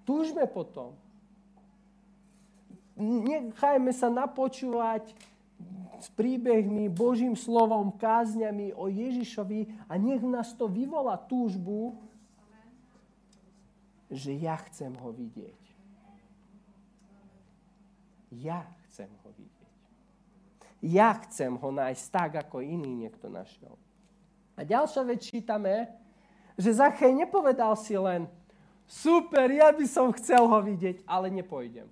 [0.05, 0.93] Túžme potom.
[3.01, 5.17] Nechajme sa napočúvať
[6.01, 11.97] s príbehmi, Božím slovom, kázňami o Ježišovi a nech nás to vyvolá túžbu,
[14.09, 15.61] že ja chcem ho vidieť.
[18.37, 19.73] Ja chcem ho vidieť.
[20.81, 23.77] Ja chcem ho nájsť tak, ako iný niekto našiel.
[24.57, 25.93] A ďalšia vec čítame,
[26.57, 28.29] že Zachej nepovedal si len,
[28.89, 31.89] super, ja by som chcel ho vidieť, ale nepôjdem.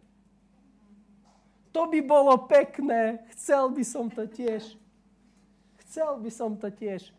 [1.78, 4.74] To by bolo pekné, chcel by som to tiež.
[5.86, 7.14] Chcel by som to tiež,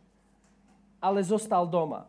[1.00, 2.04] ale zostal doma.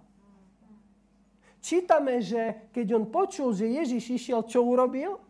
[1.62, 5.22] Čítame, že keď on počul, že Ježiš išiel, čo urobil?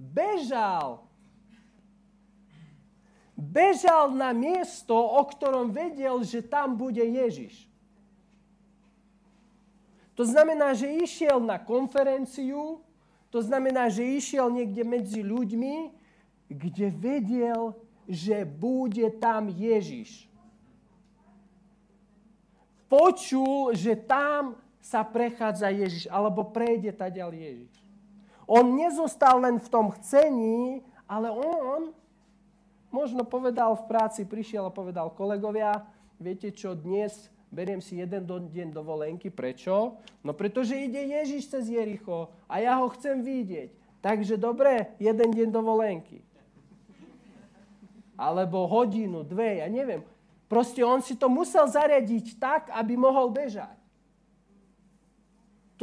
[0.00, 1.04] Bežal
[3.42, 7.66] bežal na miesto, o ktorom vedel, že tam bude Ježiš.
[10.14, 12.78] To znamená, že išiel na konferenciu,
[13.32, 16.01] to znamená, že išiel niekde medzi ľuďmi,
[16.54, 17.76] kde vedel,
[18.08, 20.28] že bude tam Ježiš.
[22.86, 27.72] Počul, že tam sa prechádza Ježiš, alebo prejde ďal Ježiš.
[28.44, 31.94] On nezostal len v tom chcení, ale on
[32.92, 35.88] Možno povedal v práci, prišiel a povedal kolegovia,
[36.20, 39.32] viete čo, dnes beriem si jeden deň dovolenky.
[39.32, 39.96] Prečo?
[40.20, 43.72] No pretože ide Ježiš cez Jericho a ja ho chcem vidieť.
[44.04, 46.20] Takže dobre, jeden deň dovolenky.
[48.22, 50.06] Alebo hodinu, dve, ja neviem.
[50.46, 53.74] Proste on si to musel zariadiť tak, aby mohol bežať.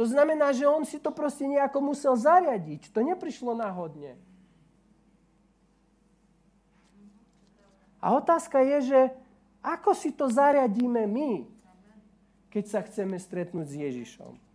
[0.00, 2.88] To znamená, že on si to proste nejako musel zariadiť.
[2.96, 4.16] To neprišlo náhodne.
[8.00, 9.00] A otázka je, že
[9.60, 11.44] ako si to zariadíme my,
[12.48, 14.49] keď sa chceme stretnúť s Ježišom.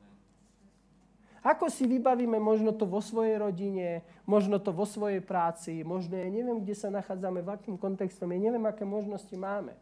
[1.45, 6.26] Ako si vybavíme možno to vo svojej rodine, možno to vo svojej práci, možno ja
[6.26, 9.77] neviem, kde sa nachádzame, v akým kontextom, ja neviem, aké možnosti máme.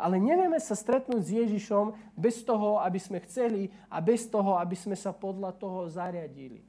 [0.00, 4.72] Ale nevieme sa stretnúť s Ježišom bez toho, aby sme chceli a bez toho, aby
[4.72, 6.64] sme sa podľa toho zariadili.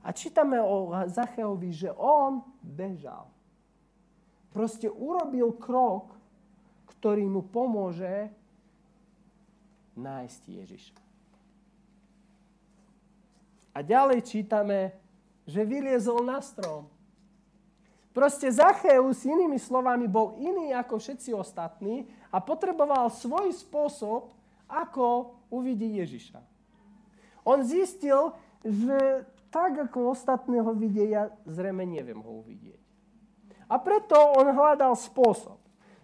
[0.00, 3.28] A čítame o Zacheovi, že on bežal.
[4.56, 6.16] Proste urobil krok,
[6.96, 8.32] ktorý mu pomôže
[9.98, 10.98] nájsť Ježiša.
[13.74, 14.94] A ďalej čítame,
[15.46, 16.90] že vyliezol na strom.
[18.10, 24.34] Proste Zacheus, inými slovami, bol iný ako všetci ostatní a potreboval svoj spôsob,
[24.66, 26.42] ako uvidí Ježiša.
[27.46, 32.82] On zistil, že tak ako ostatného ho ja zrejme neviem ho uvidieť.
[33.68, 35.56] A preto on hľadal spôsob.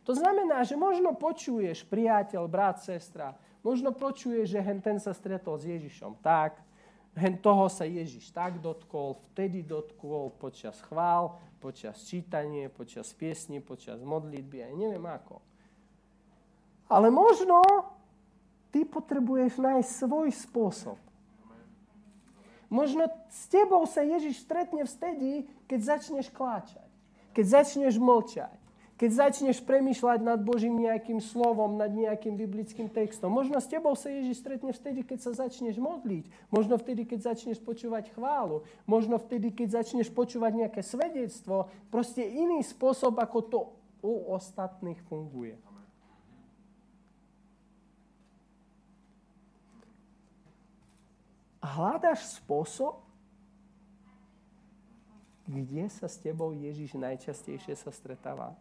[0.05, 3.33] To znamená, že možno počuješ, priateľ, brat, sestra,
[3.65, 6.61] možno počuješ, že hen ten sa stretol s Ježišom tak,
[7.17, 14.05] hen toho sa Ježiš tak dotkol, vtedy dotkol počas chvál, počas čítania, počas piesní, počas
[14.05, 15.41] modlitby, aj neviem ako.
[16.93, 17.65] Ale možno
[18.69, 20.99] ty potrebuješ nájsť svoj spôsob.
[22.69, 26.91] Možno s tebou sa Ježiš stretne vtedy, keď začneš kláčať,
[27.31, 28.64] keď začneš mlčať,
[28.95, 33.35] keď začneš premýšľať nad Božím nejakým slovom, nad nejakým biblickým textom.
[33.35, 36.31] Možno s tebou sa Ježiš stretne vtedy, keď sa začneš modliť.
[36.55, 38.63] Možno vtedy, keď začneš počúvať chválu.
[38.87, 41.75] Možno vtedy, keď začneš počúvať nejaké svedectvo.
[41.91, 43.61] Proste iný spôsob, ako to
[43.99, 45.59] u ostatných funguje.
[51.59, 53.03] A hľadáš spôsob,
[55.49, 58.55] kde sa s tebou Ježiš najčastejšie sa stretáva?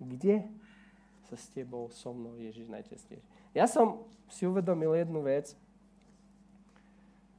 [0.00, 0.48] Kde
[1.28, 3.28] sa s tebou, so mnou Ježiš najčastejšie?
[3.52, 5.52] Ja som si uvedomil jednu vec,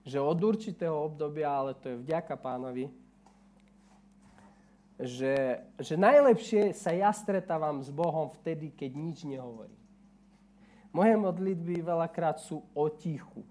[0.05, 2.89] že od určitého obdobia, ale to je vďaka pánovi,
[5.01, 9.81] že, že najlepšie sa ja stretávam s Bohom vtedy, keď nič nehovorím.
[10.93, 13.41] Moje modlitby veľakrát sú o tichu.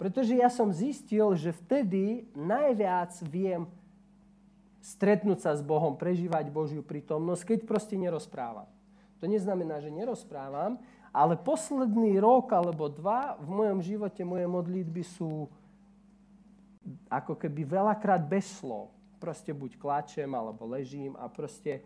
[0.00, 3.68] Pretože ja som zistil, že vtedy najviac viem
[4.80, 8.68] stretnúť sa s Bohom, prežívať Božiu prítomnosť, keď proste nerozprávam.
[9.20, 10.80] To neznamená, že nerozprávam,
[11.12, 15.52] ale posledný rok alebo dva v mojom živote moje modlitby sú
[17.12, 18.88] ako keby veľakrát bez slov.
[19.20, 21.84] Proste buď klačem alebo ležím a proste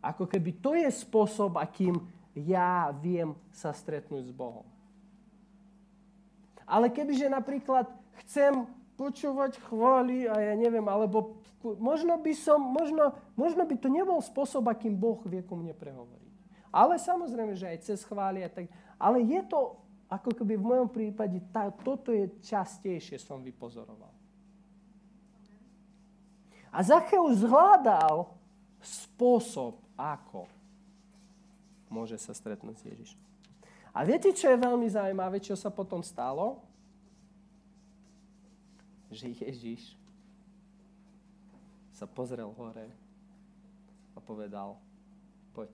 [0.00, 2.00] ako keby to je spôsob, akým
[2.32, 4.64] ja viem sa stretnúť s Bohom.
[6.64, 7.90] Ale kebyže napríklad
[8.24, 8.64] chcem
[8.96, 14.64] počúvať chvály a ja neviem, alebo možno by som, možno, možno by to nebol spôsob,
[14.68, 16.34] akým Boh vie ku mne prehovoriť.
[16.70, 18.70] Ale samozrejme, že aj cez chvály a tak.
[18.96, 19.76] Ale je to,
[20.08, 24.10] ako keby v mojom prípade, tá, toto je častejšie som vypozoroval.
[26.70, 28.30] A Zacheus hľadal
[28.78, 30.46] spôsob, ako
[31.90, 33.20] môže sa stretnúť s Ježišom.
[33.90, 36.62] A viete, čo je veľmi zaujímavé, čo sa potom stalo?
[39.10, 39.99] Že Ježiš
[42.00, 42.88] sa pozrel hore
[44.16, 44.80] a povedal,
[45.52, 45.68] poď.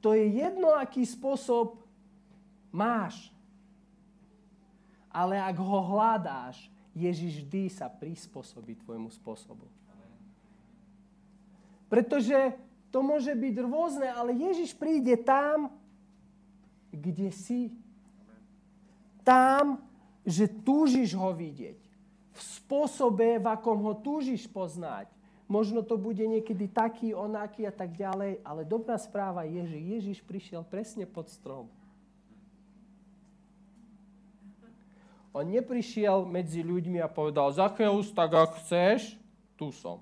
[0.00, 1.84] To je jedno, aký spôsob
[2.72, 3.28] máš.
[5.12, 9.68] Ale ak ho hľadáš, Ježiš vždy sa prispôsobí tvojmu spôsobu.
[11.92, 12.56] Pretože
[12.88, 15.76] to môže byť rôzne, ale Ježiš príde tam,
[16.88, 17.68] kde si.
[19.20, 19.84] Tam,
[20.24, 21.83] že túžiš ho vidieť.
[22.34, 25.06] V spôsobe, v akom ho túžiš poznať.
[25.46, 30.18] Možno to bude niekedy taký, onaký a tak ďalej, ale dobrá správa je, že Ježiš
[30.24, 31.70] prišiel presne pod strom.
[35.34, 39.18] On neprišiel medzi ľuďmi a povedal, Zacheus, tak ak chceš,
[39.58, 39.98] tu som.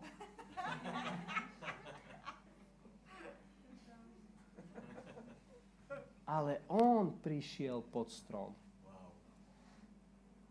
[6.29, 8.53] Ale on prišiel pod strom.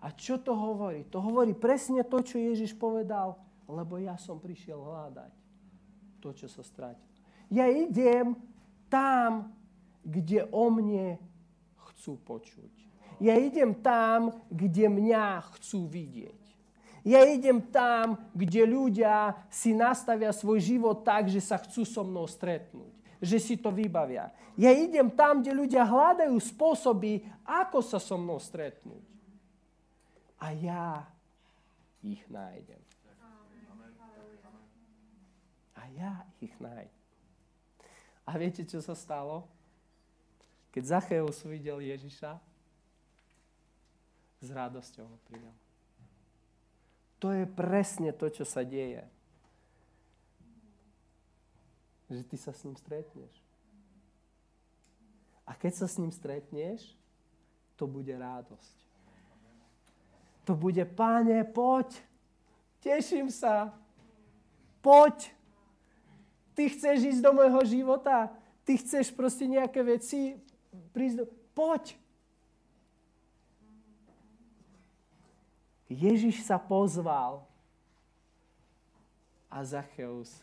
[0.01, 1.05] A čo to hovorí?
[1.13, 3.37] To hovorí presne to, čo Ježiš povedal,
[3.69, 5.31] lebo ja som prišiel hľadať
[6.17, 7.05] to, čo sa strátil.
[7.53, 8.33] Ja idem
[8.89, 9.53] tam,
[10.01, 11.21] kde o mne
[11.91, 12.73] chcú počuť.
[13.21, 16.41] Ja idem tam, kde mňa chcú vidieť.
[17.01, 22.25] Ja idem tam, kde ľudia si nastavia svoj život tak, že sa chcú so mnou
[22.25, 22.93] stretnúť.
[23.21, 24.33] Že si to vybavia.
[24.57, 29.05] Ja idem tam, kde ľudia hľadajú spôsoby, ako sa so mnou stretnúť.
[30.41, 31.05] A ja
[32.01, 32.81] ich nájdem.
[35.77, 37.01] A ja ich nájdem.
[38.25, 39.45] A viete, čo sa stalo?
[40.73, 42.41] Keď Zacheus videl Ježiša,
[44.41, 45.53] s radosťou ho prijal.
[47.21, 49.05] To je presne to, čo sa deje.
[52.09, 53.29] Že ty sa s ním stretneš.
[55.45, 56.97] A keď sa s ním stretneš,
[57.77, 58.90] to bude radosť.
[60.51, 61.95] To bude, páne, poď,
[62.83, 63.71] teším sa,
[64.83, 65.31] poď.
[66.51, 68.27] Ty chceš ísť do môjho života,
[68.67, 70.35] ty chceš proste nejaké veci
[70.91, 71.25] prísť do...
[71.55, 71.95] Poď.
[75.87, 77.47] Ježiš sa pozval
[79.47, 80.35] a Zacheus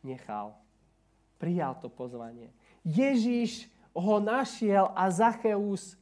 [0.00, 0.56] nechal.
[1.36, 2.48] Prijal to pozvanie.
[2.88, 6.00] Ježiš ho našiel a Zacheus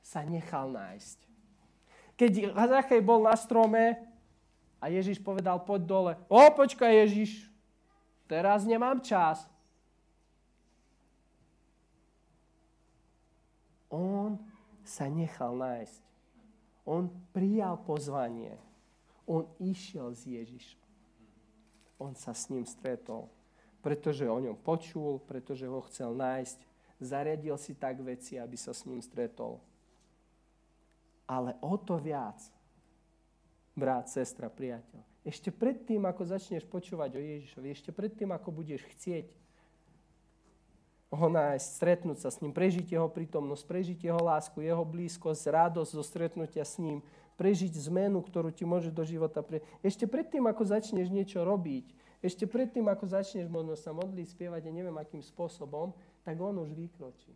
[0.00, 1.25] sa nechal nájsť.
[2.16, 4.00] Keď Zachej bol na strome
[4.80, 6.12] a Ježiš povedal, poď dole.
[6.32, 7.44] O, počkaj Ježiš,
[8.24, 9.44] teraz nemám čas.
[13.92, 14.40] On
[14.82, 16.00] sa nechal nájsť.
[16.86, 18.56] On prijal pozvanie.
[19.26, 20.82] On išiel s Ježišom.
[21.98, 23.26] On sa s ním stretol,
[23.80, 26.58] pretože o ňom počul, pretože ho chcel nájsť.
[27.00, 29.58] Zariadil si tak veci, aby sa s ním stretol.
[31.26, 32.38] Ale o to viac,
[33.74, 39.26] brat, sestra, priateľ, ešte predtým, ako začneš počúvať o Ježišovi, ešte predtým, ako budeš chcieť
[41.10, 45.90] ho nájsť, stretnúť sa s ním, prežiť jeho prítomnosť, prežiť jeho lásku, jeho blízkosť, radosť
[45.94, 47.02] zo stretnutia s ním,
[47.38, 49.62] prežiť zmenu, ktorú ti môže do života pre...
[49.82, 54.72] Ešte predtým, ako začneš niečo robiť, Ešte predtým, ako začneš možno sa modliť, spievať, ja
[54.72, 55.92] neviem akým spôsobom,
[56.24, 57.30] tak on už vykročí.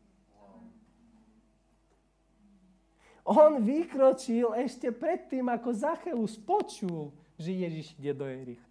[3.24, 8.64] On vykročil ešte predtým, ako Zacheus počul, že Ježiš ide do Erich.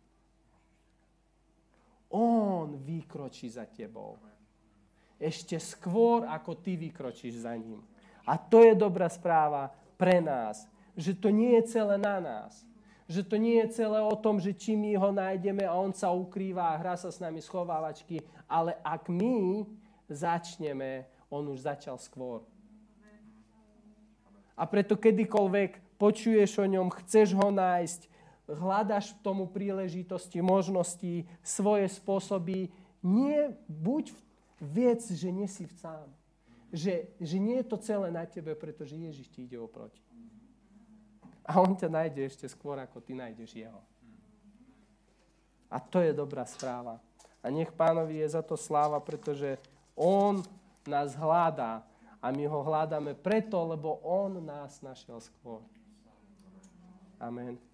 [2.09, 4.17] On vykročí za tebou.
[5.21, 7.85] Ešte skôr, ako ty vykročíš za ním.
[8.25, 10.65] A to je dobrá správa pre nás,
[10.97, 12.65] že to nie je celé na nás.
[13.09, 16.13] Že to nie je celé o tom, že či my ho nájdeme a on sa
[16.13, 19.65] ukrýva a hrá sa s nami schovávačky, ale ak my
[20.05, 22.45] začneme, on už začal skôr.
[24.59, 28.11] A preto kedykoľvek počuješ o ňom, chceš ho nájsť,
[28.51, 32.67] hľadaš v tomu príležitosti, možnosti, svoje spôsoby,
[32.99, 34.11] nie buď
[34.59, 36.11] viec, že nie si sám.
[36.69, 40.03] Že, že nie je to celé na tebe, pretože Ježiš ti ide oproti.
[41.47, 43.81] A on ťa nájde ešte skôr, ako ty nájdeš jeho.
[45.65, 47.01] A to je dobrá správa.
[47.41, 49.57] A nech pánovi je za to sláva, pretože
[49.97, 50.45] on
[50.85, 51.81] nás hľadá.
[52.19, 55.63] A my ho hľadáme preto, lebo on nás našiel skôr.
[57.19, 57.68] Amen.